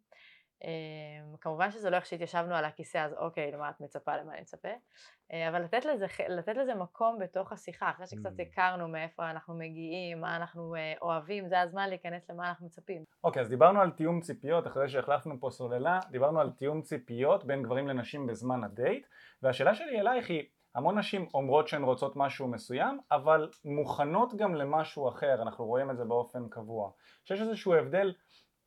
Um, 0.62 1.37
כמובן 1.40 1.70
שזה 1.70 1.90
לא 1.90 1.96
איך 1.96 2.07
שהתיישבנו 2.07 2.55
על 2.55 2.64
הכיסא 2.64 2.99
אז 2.99 3.14
אוקיי 3.14 3.53
למה 3.53 3.70
את 3.70 3.81
מצפה 3.81 4.16
למה 4.16 4.33
אני 4.33 4.40
מצפה 4.40 4.68
uh, 4.68 5.35
אבל 5.49 5.62
לתת 5.62 5.85
לזה, 5.85 6.07
לתת 6.29 6.57
לזה 6.57 6.75
מקום 6.75 7.18
בתוך 7.18 7.53
השיחה 7.53 7.90
אחרי 7.90 8.07
שקצת 8.07 8.40
mm. 8.40 8.42
הכרנו 8.42 8.88
מאיפה 8.88 9.31
אנחנו 9.31 9.55
מגיעים 9.55 10.20
מה 10.20 10.37
אנחנו 10.37 10.75
uh, 10.75 11.03
אוהבים 11.03 11.49
זה 11.49 11.61
הזמן 11.61 11.88
להיכנס 11.88 12.31
למה 12.31 12.49
אנחנו 12.49 12.66
מצפים. 12.66 13.05
אוקיי 13.25 13.40
okay, 13.40 13.44
אז 13.44 13.49
דיברנו 13.49 13.81
על 13.81 13.90
תיאום 13.90 14.20
ציפיות 14.20 14.66
אחרי 14.66 14.88
שהחלפנו 14.88 15.40
פה 15.40 15.51
סוללה 15.51 16.01
דיברנו 16.11 16.40
על 16.40 16.51
תיאום 16.51 16.83
ציפיות 16.83 17.44
בין 17.44 17.62
גברים 17.62 17.88
לנשים 17.88 18.27
בזמן 18.27 18.64
הדייט 18.64 19.07
והשאלה 19.42 19.75
שלי 19.75 20.01
אלייך 20.01 20.31
היא 20.31 20.44
המון 20.75 20.99
נשים 20.99 21.27
אומרות 21.35 21.68
שהן 21.68 21.83
רוצות 21.83 22.16
משהו 22.16 22.49
מסוים, 22.49 22.99
אבל 23.11 23.51
מוכנות 23.64 24.35
גם 24.35 24.55
למשהו 24.55 25.09
אחר, 25.09 25.42
אנחנו 25.42 25.64
רואים 25.64 25.90
את 25.90 25.96
זה 25.96 26.05
באופן 26.05 26.49
קבוע. 26.49 26.90
שיש 27.25 27.40
איזשהו 27.40 27.75
הבדל 27.75 28.12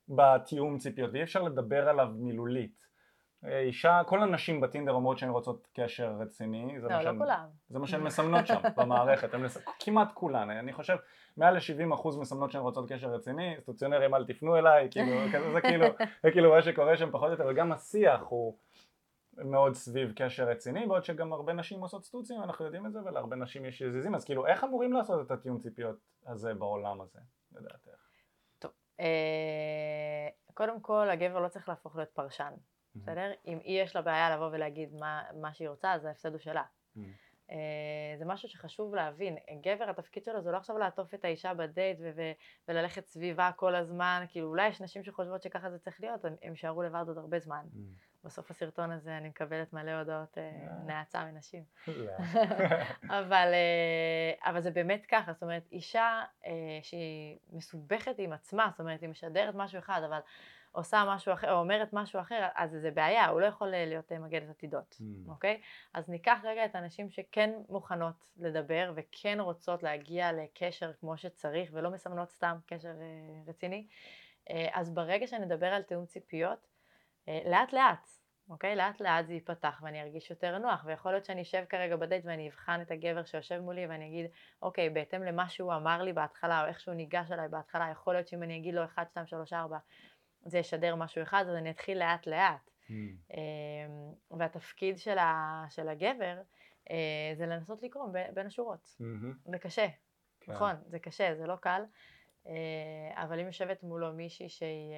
בתיאום 0.10 0.78
ציפיות, 0.78 1.10
ואי 1.14 1.24
אפשר 1.24 1.42
לדבר 1.42 1.90
עליו 1.90 2.08
מילולית. 2.16 2.84
אישה, 3.46 4.02
כל 4.06 4.24
הנשים 4.24 4.62
בטינדר 4.62 4.92
אומרות 4.92 5.18
שהן 5.18 5.30
רוצות 5.30 5.68
קשר 5.74 6.16
רציני, 6.20 6.80
לא, 6.80 6.90
לא 6.90 7.02
שהן, 7.02 7.18
כולם. 7.18 7.46
זה 7.70 7.80
מה 7.80 7.88
שהן 7.88 8.02
מסמנות 8.02 8.48
שם 8.48 8.60
במערכת, 8.78 9.34
הן, 9.34 9.46
כמעט 9.80 10.12
כולן, 10.14 10.50
אני 10.50 10.74
חושב 10.74 10.96
מעל 11.38 11.54
ל-70% 11.54 12.08
מסמנות 12.22 12.52
שהן 12.52 12.62
רוצות 12.62 12.92
קשר 12.92 13.08
רציני, 13.08 13.56
סטוציונרים 13.60 14.16
אל 14.16 14.26
תפנו 14.26 14.58
אליי, 14.58 14.88
כאילו, 14.92 15.12
זה, 15.54 15.62
כאילו, 15.62 15.86
זה 16.24 16.32
כאילו 16.32 16.52
מה 16.52 16.62
שקורה 16.62 16.98
שם 16.98 17.12
פחות 17.12 17.28
או 17.28 17.32
יותר, 17.32 17.46
וגם 17.50 17.72
השיח 17.72 18.22
הוא 18.28 18.58
מאוד 19.38 19.74
סביב 19.74 20.14
קשר 20.16 20.50
רציני, 20.50 20.88
בעוד 20.88 21.04
שגם 21.04 21.34
הרבה 21.34 21.54
נשים 21.54 21.82
עושות 21.82 22.06
סטוצים, 22.06 22.44
אנחנו 22.44 22.66
יודעים 22.66 22.86
את 22.86 22.94
זה, 22.94 23.00
ולהרבה 23.06 23.36
נשים 23.36 23.66
יש 23.66 23.82
יזיזים, 23.82 24.16
אז 24.16 24.26
כאילו 24.26 24.48
איך 24.48 24.64
אמורים 24.64 24.94
לעשות 24.94 25.26
את 25.26 25.32
התיאום 25.32 25.60
ציפיות 25.60 25.96
הזה 26.26 26.54
בעולם 26.54 27.02
הזה, 27.02 27.20
לדעתך? 27.52 28.03
אה, 29.00 29.06
קודם 30.54 30.82
כל 30.82 31.10
הגבר 31.10 31.40
לא 31.40 31.48
צריך 31.48 31.70
להפוך 31.70 31.96
להיות 31.96 32.10
פרשן, 32.10 32.54
בסדר? 32.96 33.32
אם 33.48 33.60
היא 33.64 33.82
יש 33.84 33.96
לה 33.96 34.02
בעיה 34.02 34.36
לבוא 34.36 34.50
ולהגיד 34.52 34.94
מה, 34.94 35.24
מה 35.42 35.54
שהיא 35.54 35.70
רוצה, 35.70 35.94
אז 35.94 36.06
ההפסד 36.06 36.32
הוא 36.32 36.40
שלה. 36.40 36.64
אה, 37.52 37.56
זה 38.18 38.26
משהו 38.26 38.50
שחשוב 38.50 38.96
להבין, 38.96 39.38
גבר 39.62 39.90
התפקיד 39.90 40.24
שלו 40.24 40.42
זה 40.42 40.52
לא 40.52 40.58
עכשיו 40.58 40.78
לעטוף 40.78 41.14
את 41.14 41.26
האישה 41.26 41.54
בדייט 41.54 41.98
ו- 42.02 42.32
וללכת 42.68 43.06
סביבה 43.06 43.52
כל 43.56 43.76
הזמן, 43.76 44.26
כאילו 44.30 44.48
אולי 44.48 44.68
יש 44.68 44.82
נשים 44.82 45.04
שחושבות 45.04 45.44
שככה 45.44 45.70
זה 45.70 45.80
צריך 45.80 46.02
להיות, 46.02 46.26
הם 46.26 46.52
יישארו 46.52 46.84
לבד 46.84 47.04
עוד 47.08 47.18
הרבה 47.18 47.40
זמן. 47.40 47.66
בסוף 48.24 48.52
הסרטון 48.52 48.92
הזה 48.92 49.18
אני 49.18 49.30
מקבלת 49.30 49.74
מלא 49.74 49.92
הודעות 49.92 50.38
אה, 50.38 50.44
אה. 50.44 50.84
נאצה 50.86 51.26
מנשים. 51.26 51.64
אבל, 53.20 53.54
אה, 53.54 54.50
אבל 54.52 54.62
זה 54.62 54.72
באמת 54.72 55.06
ככה, 55.06 55.34
זאת 55.34 55.44
אומרת, 55.44 55.64
אישה 55.72 56.24
שהיא 56.82 57.38
מסובכת 57.52 58.16
עם 58.18 58.34
עצמה, 58.34 58.68
זאת 58.72 58.80
אומרת, 58.80 59.02
היא 59.02 59.10
משדרת 59.10 59.56
משהו 59.56 59.80
אחד, 59.80 60.02
אבל 60.06 60.20
עושה 60.72 61.04
משהו 61.08 61.34
אחר, 61.34 61.52
או 61.52 61.60
אומרת 61.60 61.94
משהו 61.94 62.20
אחר, 62.20 62.48
אז 62.56 62.72
זה 62.82 62.92
בעיה, 62.92 63.28
הוא 63.28 63.42
לא 63.42 63.46
יכול 63.46 63.68
להיות 63.68 64.12
מגדת 64.12 64.50
עתידות, 64.50 65.02
mm. 65.02 65.30
אוקיי? 65.30 65.62
אז 65.94 66.10
ניקח 66.10 66.40
רגע 66.44 66.66
את 66.66 66.76
הנשים 66.76 67.10
שכן 67.10 67.52
מוכנות 67.70 68.32
לדבר 68.38 68.92
וכן 68.96 69.38
רוצות 69.40 69.84
להגיע 69.84 70.32
לקשר 70.32 70.94
כמו 70.94 71.18
שצריך 71.18 71.70
ולא 71.74 71.90
מסמנות 71.92 72.30
סתם 72.30 72.58
קשר 72.66 72.94
רציני. 73.48 73.88
אז 74.50 74.90
ברגע 74.90 75.28
שנדבר 75.28 75.68
על 75.68 75.82
תיאום 75.82 76.06
ציפיות, 76.06 76.73
לאט 77.28 77.74
לאט, 77.74 78.10
אוקיי? 78.50 78.76
לאט 78.76 79.02
לאט 79.02 79.28
זה 79.28 79.34
ייפתח 79.34 79.82
ואני 79.84 80.02
ארגיש 80.02 80.30
יותר 80.30 80.58
נוח 80.58 80.84
ויכול 80.86 81.12
להיות 81.12 81.26
שאני 81.26 81.42
אשב 81.42 81.64
כרגע 81.70 81.96
בדייט 81.96 82.26
ואני 82.26 82.50
אבחן 82.50 82.82
את 82.82 82.92
הגבר 82.92 83.24
שיושב 83.24 83.60
מולי 83.60 83.88
ואני 83.88 84.08
אגיד 84.08 84.26
אוקיי 84.62 84.90
בהתאם 84.90 85.24
למה 85.24 85.50
שהוא 85.50 85.74
אמר 85.74 86.04
לי 86.04 86.14
בהתחלה 86.14 86.62
או 86.62 86.68
איך 86.68 86.80
שהוא 86.80 86.96
ניגש 86.96 87.32
אליי 87.32 87.48
בהתחלה 87.48 87.90
יכול 87.92 88.14
להיות 88.14 88.28
שאם 88.28 88.44
אני 88.44 88.58
אגיד 88.58 88.74
לו 88.74 88.84
1, 88.84 89.10
2, 89.12 89.28
3, 89.28 89.54
4 89.54 89.78
זה 90.46 90.58
ישדר 90.58 90.96
משהו 90.96 91.24
אחד 91.24 91.46
אז 91.50 91.56
אני 91.56 91.70
אתחיל 91.70 92.00
לאט 92.00 92.28
לאט 92.28 92.70
mm. 92.90 92.92
והתפקיד 94.32 94.98
של, 94.98 95.18
ה, 95.18 95.66
של 95.70 95.90
הגבר 95.90 96.42
אה, 96.92 97.32
זה 97.38 97.46
לנסות 97.46 97.84
לקרוא 97.84 98.08
בין 98.34 98.48
השורות 98.48 98.96
mm-hmm. 99.02 99.52
זה 99.52 99.58
קשה, 99.58 99.88
כן. 100.40 100.52
נכון 100.52 100.76
זה 100.86 101.00
קשה 101.00 101.36
זה 101.36 101.48
לא 101.48 101.56
קל 101.56 101.84
אבל 103.16 103.40
אם 103.40 103.46
יושבת 103.46 103.84
מולו 103.84 104.14
מישהי 104.14 104.50
שהיא 104.50 104.94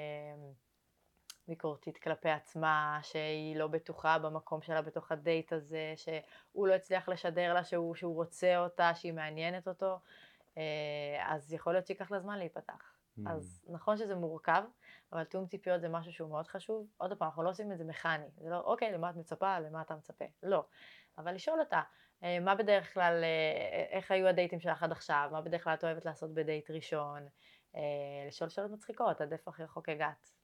ביקורתית 1.47 1.97
כלפי 1.97 2.29
עצמה, 2.29 2.99
שהיא 3.01 3.55
לא 3.55 3.67
בטוחה 3.67 4.19
במקום 4.19 4.61
שלה 4.61 4.81
בתוך 4.81 5.11
הדייט 5.11 5.53
הזה, 5.53 5.93
שהוא 5.95 6.67
לא 6.67 6.73
הצליח 6.73 7.09
לשדר 7.09 7.53
לה 7.53 7.63
שהוא, 7.63 7.95
שהוא 7.95 8.15
רוצה 8.15 8.57
אותה, 8.57 8.95
שהיא 8.95 9.13
מעניינת 9.13 9.67
אותו, 9.67 9.99
אה, 10.57 11.33
אז 11.33 11.53
יכול 11.53 11.73
להיות 11.73 11.87
שייקח 11.87 12.11
לה 12.11 12.19
זמן 12.19 12.37
להיפתח. 12.37 12.95
Mm. 13.17 13.21
אז 13.29 13.65
נכון 13.69 13.97
שזה 13.97 14.15
מורכב, 14.15 14.63
אבל 15.11 15.23
תיאום 15.23 15.47
ציפיות 15.47 15.81
זה 15.81 15.89
משהו 15.89 16.13
שהוא 16.13 16.29
מאוד 16.29 16.47
חשוב. 16.47 16.87
עוד 16.97 17.13
פעם, 17.13 17.27
אנחנו 17.27 17.43
לא 17.43 17.49
עושים 17.49 17.71
את 17.71 17.77
זה 17.77 17.83
מכני. 17.83 18.29
זה 18.37 18.49
לא, 18.49 18.59
אוקיי, 18.59 18.91
למה 18.91 19.09
את 19.09 19.15
מצפה, 19.15 19.59
למה 19.59 19.81
אתה 19.81 19.95
מצפה. 19.95 20.25
לא. 20.43 20.65
אבל 21.17 21.35
לשאול 21.35 21.59
אותה, 21.59 21.81
אה, 22.23 22.39
מה 22.39 22.55
בדרך 22.55 22.93
כלל, 22.93 23.23
אה, 23.23 23.85
איך 23.97 24.11
היו 24.11 24.27
הדייטים 24.27 24.59
שלך 24.59 24.83
עד 24.83 24.91
עכשיו, 24.91 25.29
מה 25.31 25.41
בדרך 25.41 25.63
כלל 25.63 25.73
את 25.73 25.83
אוהבת 25.83 26.05
לעשות 26.05 26.33
בדייט 26.33 26.71
ראשון, 26.71 27.27
לשאול 28.27 28.49
שאלות 28.49 28.71
מצחיקות, 28.71 29.21
עד 29.21 29.31
איפה 29.31 29.51
הכי 29.51 29.63
רחוק 29.63 29.89
הגעת. 29.89 30.34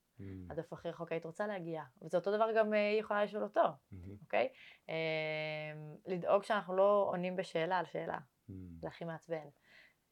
עד 0.50 0.58
איפה 0.58 0.76
הכי 0.76 0.90
רחוק 0.90 1.12
היית 1.12 1.26
רוצה 1.26 1.48
להגיע. 1.48 1.84
וזה 2.02 2.18
אותו 2.18 2.36
דבר 2.36 2.48
גם 2.58 2.74
אה, 2.74 2.90
היא 2.90 3.00
יכולה 3.00 3.24
לשאול 3.24 3.44
אותו, 3.44 3.64
אוקיי? 4.22 4.50
אמ, 4.90 4.94
לדאוג 6.06 6.44
שאנחנו 6.44 6.76
לא 6.76 7.06
עונים 7.10 7.36
בשאלה 7.36 7.80
על 7.80 7.86
שאלה, 7.86 8.18
זה 8.80 8.88
הכי 8.88 9.06
מעצבן. 9.06 9.48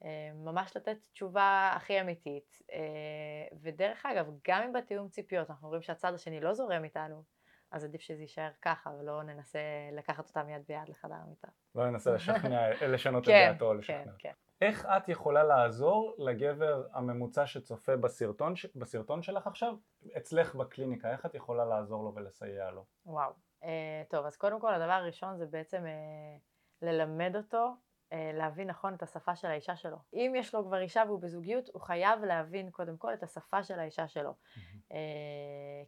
אמ, 0.03 0.09
ממש 0.45 0.77
לתת 0.77 0.97
תשובה 1.13 1.71
הכי 1.75 2.01
אמיתית. 2.01 2.61
אה, 2.71 3.57
ודרך 3.61 4.05
אגב, 4.05 4.27
גם 4.47 4.63
אם 4.63 4.73
בתיאום 4.73 5.09
ציפיות 5.09 5.49
אנחנו 5.49 5.67
רואים 5.67 5.81
שהצד 5.81 6.13
השני 6.13 6.39
לא 6.39 6.53
זורם 6.53 6.83
איתנו, 6.83 7.23
אז 7.71 7.85
עדיף 7.85 8.01
שזה 8.01 8.21
יישאר 8.21 8.49
ככה, 8.61 8.89
ולא 8.99 9.23
ננסה 9.23 9.59
לקחת 9.91 10.27
אותם 10.27 10.49
יד 10.49 10.61
ביד 10.67 10.89
לחדר 10.89 11.15
המיטה. 11.25 11.47
לא 11.75 11.89
ננסה 11.89 12.11
לשכנע, 12.11 12.87
לשנות 12.87 13.23
את 13.23 13.27
כן, 13.27 13.51
דעתו, 13.51 13.73
לשכנע. 13.73 14.03
כן, 14.03 14.09
כן. 14.19 14.33
איך 14.61 14.85
את 14.85 15.09
יכולה 15.09 15.43
לעזור 15.43 16.15
לגבר 16.17 16.87
הממוצע 16.93 17.45
שצופה 17.45 17.97
בסרטון, 17.97 18.53
בסרטון 18.75 19.21
שלך 19.21 19.47
עכשיו, 19.47 19.75
אצלך 20.17 20.55
בקליניקה, 20.55 21.11
איך 21.11 21.25
את 21.25 21.35
יכולה 21.35 21.65
לעזור 21.65 22.03
לו 22.03 22.15
ולסייע 22.15 22.71
לו? 22.71 22.85
וואו, 23.05 23.31
אה, 23.63 24.03
טוב, 24.09 24.25
אז 24.25 24.37
קודם 24.37 24.59
כל 24.59 24.73
הדבר 24.73 24.91
הראשון 24.91 25.37
זה 25.37 25.45
בעצם 25.45 25.85
אה, 25.85 26.37
ללמד 26.81 27.35
אותו 27.35 27.73
להבין 28.11 28.67
נכון 28.67 28.93
את 28.93 29.03
השפה 29.03 29.35
של 29.35 29.47
האישה 29.47 29.75
שלו. 29.75 29.97
אם 30.13 30.33
יש 30.37 30.55
לו 30.55 30.65
כבר 30.65 30.79
אישה 30.79 31.03
והוא 31.07 31.21
בזוגיות, 31.21 31.69
הוא 31.73 31.81
חייב 31.81 32.23
להבין 32.23 32.71
קודם 32.71 32.97
כל 32.97 33.13
את 33.13 33.23
השפה 33.23 33.63
של 33.63 33.79
האישה 33.79 34.07
שלו. 34.07 34.31
Mm-hmm. 34.31 34.93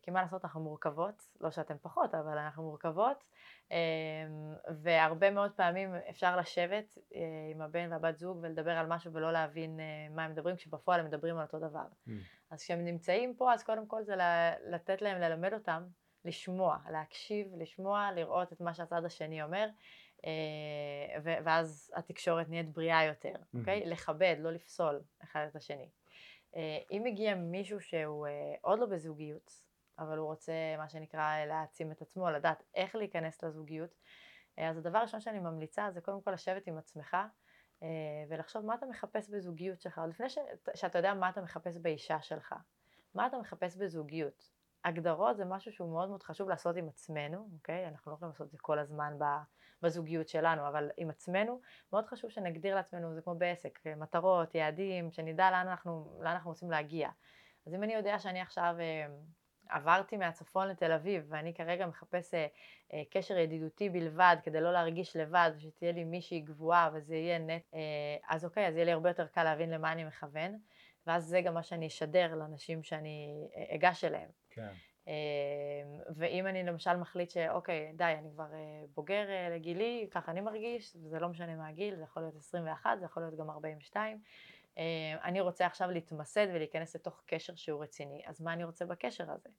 כי 0.01 0.11
מה 0.11 0.21
לעשות, 0.21 0.45
אנחנו 0.45 0.61
מורכבות, 0.61 1.29
לא 1.41 1.51
שאתם 1.51 1.75
פחות, 1.81 2.15
אבל 2.15 2.37
אנחנו 2.37 2.63
מורכבות, 2.63 3.23
אה, 3.71 3.77
והרבה 4.81 5.31
מאוד 5.31 5.51
פעמים 5.51 5.95
אפשר 6.09 6.37
לשבת 6.37 6.97
עם 7.51 7.61
הבן 7.61 7.91
והבת 7.91 8.17
זוג 8.17 8.39
ולדבר 8.41 8.71
על 8.71 8.87
משהו 8.87 9.13
ולא 9.13 9.31
להבין 9.31 9.79
מה 10.09 10.25
הם 10.25 10.31
מדברים, 10.31 10.55
כשבפועל 10.55 10.99
הם 10.99 11.05
מדברים 11.05 11.37
על 11.37 11.45
אותו 11.45 11.59
דבר. 11.59 11.85
Mm-hmm. 12.07 12.11
אז 12.51 12.63
כשהם 12.63 12.85
נמצאים 12.85 13.35
פה, 13.35 13.53
אז 13.53 13.63
קודם 13.63 13.87
כל 13.87 14.03
זה 14.03 14.15
לתת 14.69 15.01
להם, 15.01 15.21
ללמד 15.21 15.53
אותם 15.53 15.83
לשמוע, 16.25 16.77
להקשיב, 16.91 17.47
לשמוע, 17.57 18.09
לראות 18.15 18.53
את 18.53 18.61
מה 18.61 18.73
שהצד 18.73 19.05
השני 19.05 19.43
אומר. 19.43 19.67
אה, 20.25 21.19
ואז 21.23 21.91
התקשורת 21.95 22.49
נהיית 22.49 22.69
בריאה 22.69 23.03
יותר, 23.03 23.33
אוקיי? 23.53 23.85
לכבד, 23.85 24.35
לא 24.39 24.51
לפסול 24.51 25.01
אחד 25.23 25.45
את 25.49 25.55
השני. 25.55 25.89
אה, 26.55 26.77
אם 26.91 27.01
מגיע 27.05 27.35
מישהו 27.35 27.81
שהוא 27.81 28.27
אה, 28.27 28.55
עוד 28.61 28.79
לא 28.79 28.85
בזוגיות, 28.85 29.51
אבל 29.99 30.17
הוא 30.17 30.27
רוצה 30.27 30.53
מה 30.77 30.89
שנקרא 30.89 31.45
להעצים 31.45 31.91
את 31.91 32.01
עצמו, 32.01 32.29
לדעת 32.29 32.63
איך 32.75 32.95
להיכנס 32.95 33.43
לזוגיות. 33.43 33.97
אז 34.57 34.77
הדבר 34.77 34.97
הראשון 34.97 35.19
שאני 35.19 35.39
ממליצה 35.39 35.91
זה 35.91 36.01
קודם 36.01 36.21
כל 36.21 36.31
לשבת 36.31 36.67
עם 36.67 36.77
עצמך 36.77 37.17
ולחשוב 38.29 38.65
מה 38.65 38.75
אתה 38.75 38.85
מחפש 38.85 39.29
בזוגיות 39.29 39.81
שלך, 39.81 40.01
לפני 40.09 40.29
ש... 40.29 40.37
שאתה 40.75 40.99
יודע 40.99 41.13
מה 41.13 41.29
אתה 41.29 41.41
מחפש 41.41 41.77
באישה 41.77 42.21
שלך, 42.21 42.55
מה 43.15 43.27
אתה 43.27 43.37
מחפש 43.37 43.75
בזוגיות. 43.75 44.51
הגדרות 44.85 45.37
זה 45.37 45.45
משהו 45.45 45.71
שהוא 45.71 45.91
מאוד 45.91 46.09
מאוד 46.09 46.23
חשוב 46.23 46.49
לעשות 46.49 46.75
עם 46.75 46.87
עצמנו, 46.87 47.49
אוקיי? 47.53 47.87
אנחנו 47.87 48.11
לא 48.11 48.15
יכולים 48.15 48.31
לעשות 48.31 48.47
את 48.47 48.51
זה 48.51 48.57
כל 48.61 48.79
הזמן 48.79 49.13
בזוגיות 49.81 50.29
שלנו, 50.29 50.67
אבל 50.67 50.89
עם 50.97 51.09
עצמנו, 51.09 51.61
מאוד 51.93 52.05
חשוב 52.05 52.29
שנגדיר 52.29 52.75
לעצמנו, 52.75 53.13
זה 53.13 53.21
כמו 53.21 53.35
בעסק, 53.35 53.79
מטרות, 53.97 54.55
יעדים, 54.55 55.11
שנדע 55.11 55.51
לאן 55.51 55.67
אנחנו, 55.67 56.19
לאן 56.19 56.31
אנחנו 56.31 56.49
רוצים 56.49 56.71
להגיע. 56.71 57.09
אז 57.65 57.73
אם 57.73 57.83
אני 57.83 57.93
יודע 57.93 58.19
שאני 58.19 58.41
עכשיו 58.41 58.75
אה, 58.79 59.07
עברתי 59.69 60.17
מהצפון 60.17 60.67
לתל 60.67 60.91
אביב 60.91 61.25
ואני 61.29 61.53
כרגע 61.53 61.87
מחפש 61.87 62.33
אה, 62.33 62.47
אה, 62.93 63.01
קשר 63.11 63.37
ידידותי 63.37 63.89
בלבד 63.89 64.37
כדי 64.43 64.61
לא 64.61 64.73
להרגיש 64.73 65.15
לבד 65.15 65.51
ושתהיה 65.57 65.91
לי 65.91 66.03
מישהי 66.03 66.39
גבוהה 66.39 66.89
וזה 66.93 67.15
יהיה 67.15 67.39
נט, 67.39 67.73
אז 68.29 68.45
אוקיי, 68.45 68.67
אז 68.67 68.75
יהיה 68.75 68.85
לי 68.85 68.91
הרבה 68.91 69.09
יותר 69.09 69.27
קל 69.27 69.43
להבין 69.43 69.69
למה 69.69 69.91
אני 69.91 70.03
מכוון. 70.03 70.59
ואז 71.07 71.25
זה 71.25 71.41
גם 71.41 71.53
מה 71.53 71.63
שאני 71.63 71.87
אשדר 71.87 72.35
לאנשים 72.35 72.83
שאני 72.83 73.47
אגש 73.75 74.03
אליהם. 74.03 74.40
כן. 74.51 74.71
אמ, 75.07 75.13
ואם 76.15 76.47
אני 76.47 76.63
למשל 76.63 76.97
מחליט 76.97 77.29
שאוקיי, 77.29 77.93
די, 77.95 78.15
אני 78.19 78.29
כבר 78.31 78.53
אה, 78.53 78.83
בוגר 78.95 79.29
אה, 79.29 79.49
לגילי, 79.55 80.07
ככה 80.11 80.31
אני 80.31 80.41
מרגיש, 80.41 80.95
זה 80.95 81.19
לא 81.19 81.29
משנה 81.29 81.55
מה 81.55 81.67
הגיל, 81.67 81.95
זה 81.95 82.03
יכול 82.03 82.23
להיות 82.23 82.35
21, 82.35 82.99
זה 82.99 83.05
יכול 83.05 83.23
להיות 83.23 83.35
גם 83.37 83.49
42, 83.49 84.21
אמ, 84.77 84.83
אני 85.23 85.41
רוצה 85.41 85.65
עכשיו 85.65 85.91
להתמסד 85.91 86.47
ולהיכנס 86.53 86.95
לתוך 86.95 87.23
קשר 87.25 87.55
שהוא 87.55 87.83
רציני, 87.83 88.21
אז 88.25 88.41
מה 88.41 88.53
אני 88.53 88.63
רוצה 88.63 88.85
בקשר 88.85 89.31
הזה? 89.31 89.49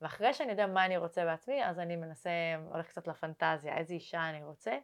ואחרי 0.00 0.34
שאני 0.34 0.50
יודע 0.50 0.66
מה 0.66 0.86
אני 0.86 0.96
רוצה 0.96 1.24
בעצמי, 1.24 1.66
אז 1.66 1.78
אני 1.78 1.96
מנסה, 1.96 2.30
הולך 2.72 2.86
קצת 2.86 3.08
לפנטזיה, 3.08 3.76
איזה 3.78 3.94
אישה 3.94 4.30
אני 4.30 4.44
רוצה, 4.44 4.78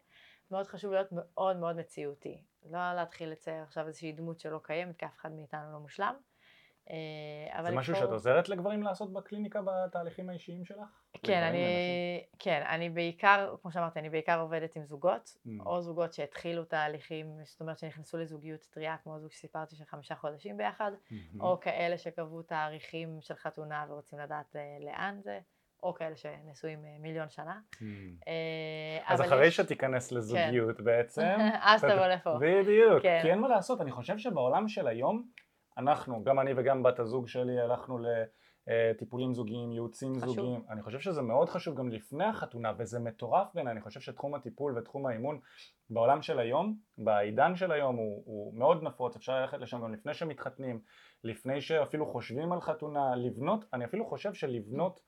מאוד 0.50 0.66
חשוב 0.66 0.92
להיות 0.92 1.08
מאוד 1.12 1.56
מאוד 1.56 1.76
מציאותי. 1.76 2.42
לא 2.70 2.94
להתחיל 2.94 3.28
לצייר 3.28 3.62
עכשיו 3.62 3.86
איזושהי 3.86 4.12
דמות 4.12 4.40
שלא 4.40 4.60
קיימת, 4.62 4.96
כי 4.96 5.06
אף 5.06 5.16
אחד 5.16 5.32
מאיתנו 5.32 5.72
לא 5.72 5.78
מושלם. 5.78 6.16
אה, 6.90 7.62
זה 7.62 7.70
משהו 7.70 7.94
שאת 7.94 8.08
עוזרת 8.08 8.48
לגברים 8.48 8.82
לעשות 8.82 9.12
בקליניקה 9.12 9.60
בתהליכים 9.62 10.28
האישיים 10.28 10.64
שלך? 10.64 10.86
כן, 11.22 11.42
אני, 11.42 11.64
כן, 12.38 12.62
אני 12.68 12.90
בעיקר, 12.90 13.54
כמו 13.62 13.72
שאמרתי, 13.72 13.98
אני 13.98 14.10
בעיקר 14.10 14.40
עובדת 14.40 14.76
עם 14.76 14.84
זוגות, 14.84 15.36
mm. 15.46 15.50
או 15.66 15.82
זוגות 15.82 16.12
שהתחילו 16.12 16.64
תהליכים, 16.64 17.26
זאת 17.44 17.60
אומרת 17.60 17.78
שנכנסו 17.78 18.18
לזוגיות 18.18 18.66
טריה, 18.70 18.96
כמו 19.02 19.20
זוג 19.20 19.32
שסיפרתי 19.32 19.76
של 19.76 19.84
חמישה 19.84 20.14
חודשים 20.14 20.56
ביחד, 20.56 20.92
mm-hmm. 20.92 21.40
או 21.40 21.60
כאלה 21.60 21.98
שקבעו 21.98 22.42
תאריכים 22.42 23.18
של 23.20 23.34
חתונה 23.34 23.84
ורוצים 23.88 24.18
לדעת 24.18 24.56
אה, 24.56 24.76
לאן 24.80 25.20
זה. 25.20 25.40
או 25.82 25.94
כאלה 25.94 26.16
שנשואים 26.16 26.84
אה, 26.84 26.96
מיליון 27.00 27.28
שנה. 27.28 27.60
אה, 28.28 28.98
אז 29.06 29.20
אחרי. 29.20 29.50
שתיכנס 29.50 30.12
לזוגיות 30.12 30.76
כן. 30.76 30.84
בעצם. 30.84 31.36
אז 31.62 31.80
תבוא 31.80 32.06
לפה. 32.06 32.38
בדיוק, 32.40 33.02
כן. 33.02 33.18
כי 33.22 33.30
אין 33.30 33.38
מה 33.38 33.48
לעשות, 33.48 33.80
אני 33.80 33.90
חושב 33.90 34.18
שבעולם 34.18 34.68
של 34.68 34.86
היום, 34.86 35.28
אנחנו, 35.78 36.24
גם 36.24 36.40
אני 36.40 36.50
וגם 36.56 36.82
בת 36.82 36.98
הזוג 36.98 37.28
שלי, 37.28 37.60
הלכנו 37.60 37.98
לטיפולים 38.66 39.34
זוגיים, 39.34 39.72
ייעוצים 39.72 40.14
חשוב. 40.14 40.34
זוגיים, 40.34 40.62
אני 40.70 40.82
חושב 40.82 40.98
שזה 40.98 41.22
מאוד 41.22 41.48
חשוב 41.48 41.78
גם 41.78 41.88
לפני 41.88 42.24
החתונה, 42.24 42.72
וזה 42.78 42.98
מטורף 42.98 43.48
בעיניי, 43.54 43.72
אני 43.72 43.80
חושב 43.80 44.00
שתחום 44.00 44.34
הטיפול 44.34 44.78
ותחום 44.78 45.06
האימון 45.06 45.40
בעולם 45.90 46.22
של 46.22 46.38
היום, 46.38 46.76
בעידן 46.98 47.56
של 47.56 47.72
היום 47.72 47.96
הוא, 47.96 48.22
הוא 48.26 48.54
מאוד 48.58 48.82
נפוץ, 48.82 49.16
אפשר 49.16 49.40
ללכת 49.40 49.58
לשם 49.58 49.82
גם 49.82 49.92
לפני 49.92 50.14
שמתחתנים, 50.14 50.80
לפני 51.24 51.60
שאפילו 51.60 52.06
חושבים 52.06 52.52
על 52.52 52.60
חתונה, 52.60 53.16
לבנות, 53.16 53.64
אני 53.72 53.84
אפילו 53.84 54.06
חושב 54.06 54.34
שלבנות 54.34 55.00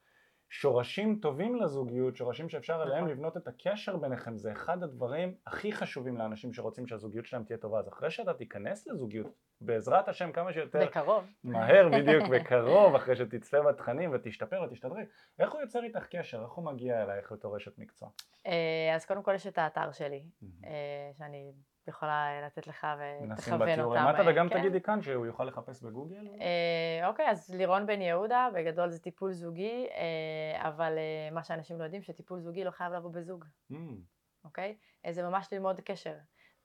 שורשים 0.50 1.18
טובים 1.22 1.56
לזוגיות, 1.56 2.16
שורשים 2.16 2.48
שאפשר 2.48 2.80
עליהם 2.80 3.04
נכון. 3.04 3.16
לבנות 3.16 3.36
את 3.36 3.48
הקשר 3.48 3.96
ביניכם, 3.96 4.36
זה 4.36 4.52
אחד 4.52 4.82
הדברים 4.82 5.34
הכי 5.46 5.72
חשובים 5.72 6.16
לאנשים 6.16 6.52
שרוצים 6.52 6.86
שהזוגיות 6.86 7.26
שלהם 7.26 7.44
תהיה 7.44 7.58
טובה. 7.58 7.78
אז 7.78 7.88
אחרי 7.88 8.10
שאתה 8.10 8.34
תיכנס 8.34 8.86
לזוגיות, 8.86 9.47
בעזרת 9.60 10.08
השם 10.08 10.32
כמה 10.32 10.52
שיותר... 10.52 10.86
בקרוב. 10.86 11.24
מהר 11.44 11.88
בדיוק, 11.98 12.28
בקרוב, 12.28 12.94
אחרי 12.94 13.16
שתצפה 13.16 13.62
בתכנים 13.62 14.10
ותשתפר 14.14 14.62
ותשתדרג. 14.62 15.04
איך 15.38 15.52
הוא 15.52 15.60
יוצר 15.60 15.82
איתך 15.82 16.06
קשר? 16.06 16.42
איך 16.42 16.52
הוא 16.52 16.64
מגיע 16.64 17.02
אלייך 17.02 17.32
בתור 17.32 17.56
אשת 17.56 17.78
מקצוע? 17.78 18.08
אה, 18.46 18.94
אז 18.94 19.06
קודם 19.06 19.22
כל 19.22 19.34
יש 19.34 19.46
את 19.46 19.58
האתר 19.58 19.92
שלי, 19.92 20.24
אה, 20.64 21.10
שאני 21.18 21.52
יכולה 21.88 22.40
לתת 22.46 22.66
לך 22.66 22.86
ותכוון 22.96 23.30
אותם. 23.30 23.32
נשים 23.32 23.58
בתיאורים 23.58 24.02
מטה 24.04 24.22
וגם 24.26 24.48
כן. 24.48 24.58
תגידי 24.58 24.80
כאן 24.80 25.02
שהוא 25.02 25.26
יוכל 25.26 25.44
לחפש 25.44 25.82
בגוגל. 25.82 26.28
אה, 26.40 27.08
אוקיי, 27.08 27.30
אז 27.30 27.54
לירון 27.54 27.86
בן 27.86 28.00
יהודה, 28.00 28.48
בגדול 28.54 28.90
זה 28.90 28.98
טיפול 28.98 29.32
זוגי, 29.32 29.86
אה, 29.90 30.68
אבל 30.68 30.98
אה, 30.98 31.30
מה 31.32 31.44
שאנשים 31.44 31.78
לא 31.78 31.84
יודעים, 31.84 32.02
שטיפול 32.02 32.40
זוגי 32.40 32.64
לא 32.64 32.70
חייב 32.70 32.92
לבוא 32.92 33.10
בזוג. 33.10 33.44
Mm. 33.72 33.76
אוקיי? 34.44 34.76
אה, 35.06 35.12
זה 35.12 35.22
ממש 35.22 35.48
ללמוד 35.52 35.80
קשר. 35.80 36.14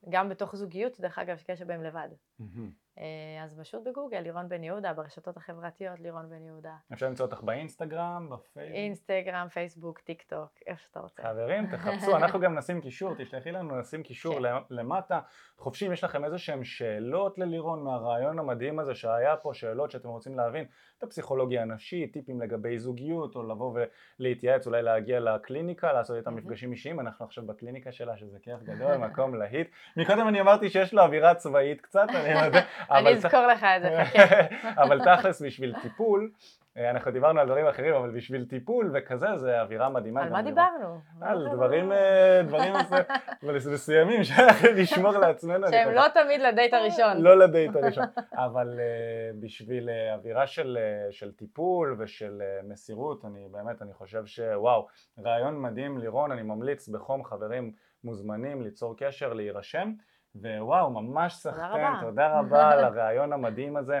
גם 0.08 0.28
בתוך 0.28 0.56
זוגיות, 0.56 1.00
דרך 1.00 1.18
אגב, 1.18 1.34
יש 1.34 1.44
קשר 1.44 1.64
בהם 1.64 1.82
לבד. 1.82 2.08
Mm-hmm. 2.40 2.83
אה, 2.98 3.44
אז 3.44 3.60
פשוט 3.60 3.82
בגוגל, 3.84 4.20
לירון 4.20 4.48
בן 4.48 4.64
יהודה, 4.64 4.92
ברשתות 4.92 5.36
החברתיות 5.36 6.00
לירון 6.00 6.30
בן 6.30 6.44
יהודה. 6.44 6.74
אפשר 6.92 7.06
למצוא 7.06 7.26
אותך 7.26 7.42
באינסטגרם, 7.42 8.28
בפייסבוק? 8.30 8.76
אינסטגרם, 8.76 9.48
פייסבוק, 9.48 10.00
טיק 10.00 10.22
טוק, 10.22 10.50
איפה 10.66 10.82
שאתה 10.82 11.00
רוצה. 11.00 11.22
חברים, 11.22 11.66
תחפשו, 11.66 12.16
אנחנו 12.16 12.40
גם 12.40 12.58
נשים 12.58 12.80
קישור, 12.80 13.14
תשלחי 13.18 13.52
לנו, 13.52 13.80
נשים 13.80 14.02
קישור 14.02 14.34
כן. 14.34 14.54
למטה. 14.70 15.20
חופשי, 15.58 15.86
אם 15.86 15.92
יש 15.92 16.04
לכם 16.04 16.24
איזה 16.24 16.38
שהם 16.38 16.64
שאלות 16.64 17.38
ללירון 17.38 17.84
מהרעיון 17.84 18.38
המדהים 18.38 18.78
הזה 18.78 18.94
שהיה 18.94 19.36
פה, 19.36 19.54
שאלות 19.54 19.90
שאתם 19.90 20.08
רוצים 20.08 20.36
להבין, 20.36 20.64
את 20.98 21.02
הפסיכולוגיה 21.02 21.62
הנשית, 21.62 22.12
טיפים 22.12 22.40
לגבי 22.40 22.78
זוגיות, 22.78 23.36
או 23.36 23.42
לבוא 23.42 23.78
ולהתייעץ, 24.20 24.66
אולי 24.66 24.82
להגיע 24.82 25.20
לקליניקה, 25.20 25.92
לעשות 25.92 26.18
את 26.18 26.26
המפגשים 26.26 26.72
אישיים, 26.72 27.00
אנחנו 27.00 27.24
עכשיו 27.24 27.46
בקליניקה 27.46 27.92
שלה, 27.92 28.16
שזה 28.16 28.38
כיף 28.42 28.62
גדול, 28.62 28.96
מקום 29.06 29.34
להיט. 29.34 29.70
מקודם 29.96 30.28
אני 30.28 30.40
אמרתי 30.40 30.70
שיש 30.70 30.94
לו 30.94 31.02
אווירה 31.02 31.34
צבאית 31.34 31.80
קצת, 31.80 32.06
אני. 32.14 32.58
אני 32.90 33.12
אזכור 33.12 33.46
לך 33.46 33.64
את 33.76 33.82
זה, 33.82 34.04
חכה. 34.04 34.82
אבל 34.82 35.16
תכלס 35.16 35.42
בשביל 35.42 35.74
טיפול, 35.82 36.30
אה, 36.76 36.90
אנחנו 36.90 37.10
דיברנו 37.10 37.40
על 37.40 37.46
דברים 37.46 37.66
אחרים, 37.66 37.94
אבל 37.94 38.10
בשביל 38.10 38.44
טיפול 38.44 38.90
וכזה, 38.94 39.26
זה 39.36 39.60
אווירה 39.60 39.88
מדהימה. 39.88 40.22
על 40.22 40.30
מה 40.30 40.42
דיברנו? 40.42 41.00
על 41.20 41.48
דברים, 41.52 41.92
אה, 41.92 42.42
דברים 42.46 42.74
מסוימים 43.72 44.24
שאנחנו 44.24 44.68
לשמור 44.78 45.12
לעצמנו. 45.12 45.68
שהם 45.68 45.94
לא 45.94 46.08
תמיד 46.08 46.40
לדייט 46.40 46.74
הראשון. 46.74 47.22
לא 47.22 47.38
לדייט 47.38 47.76
הראשון, 47.76 48.04
אבל 48.34 48.80
אה, 48.80 49.30
בשביל 49.40 49.88
אווירה 50.14 50.46
של 51.10 51.32
טיפול 51.36 51.96
ושל 51.98 52.42
מסירות, 52.64 53.24
אני 53.24 53.48
באמת, 53.50 53.82
אני 53.82 53.92
חושב 53.92 54.26
שוואו, 54.26 54.86
רעיון 55.24 55.62
מדהים, 55.62 55.98
לירון, 55.98 56.32
אני 56.32 56.42
ממליץ 56.42 56.88
בחום, 56.88 57.24
חברים 57.24 57.72
מוזמנים 58.04 58.62
ליצור 58.62 58.96
קשר, 58.96 59.32
להירשם. 59.32 59.92
ווואו, 60.34 60.90
ממש 60.90 61.34
סחטן, 61.34 61.94
תודה 62.00 62.38
רבה 62.38 62.70
על 62.70 62.84
הרעיון 62.84 63.32
המדהים 63.32 63.76
הזה. 63.76 64.00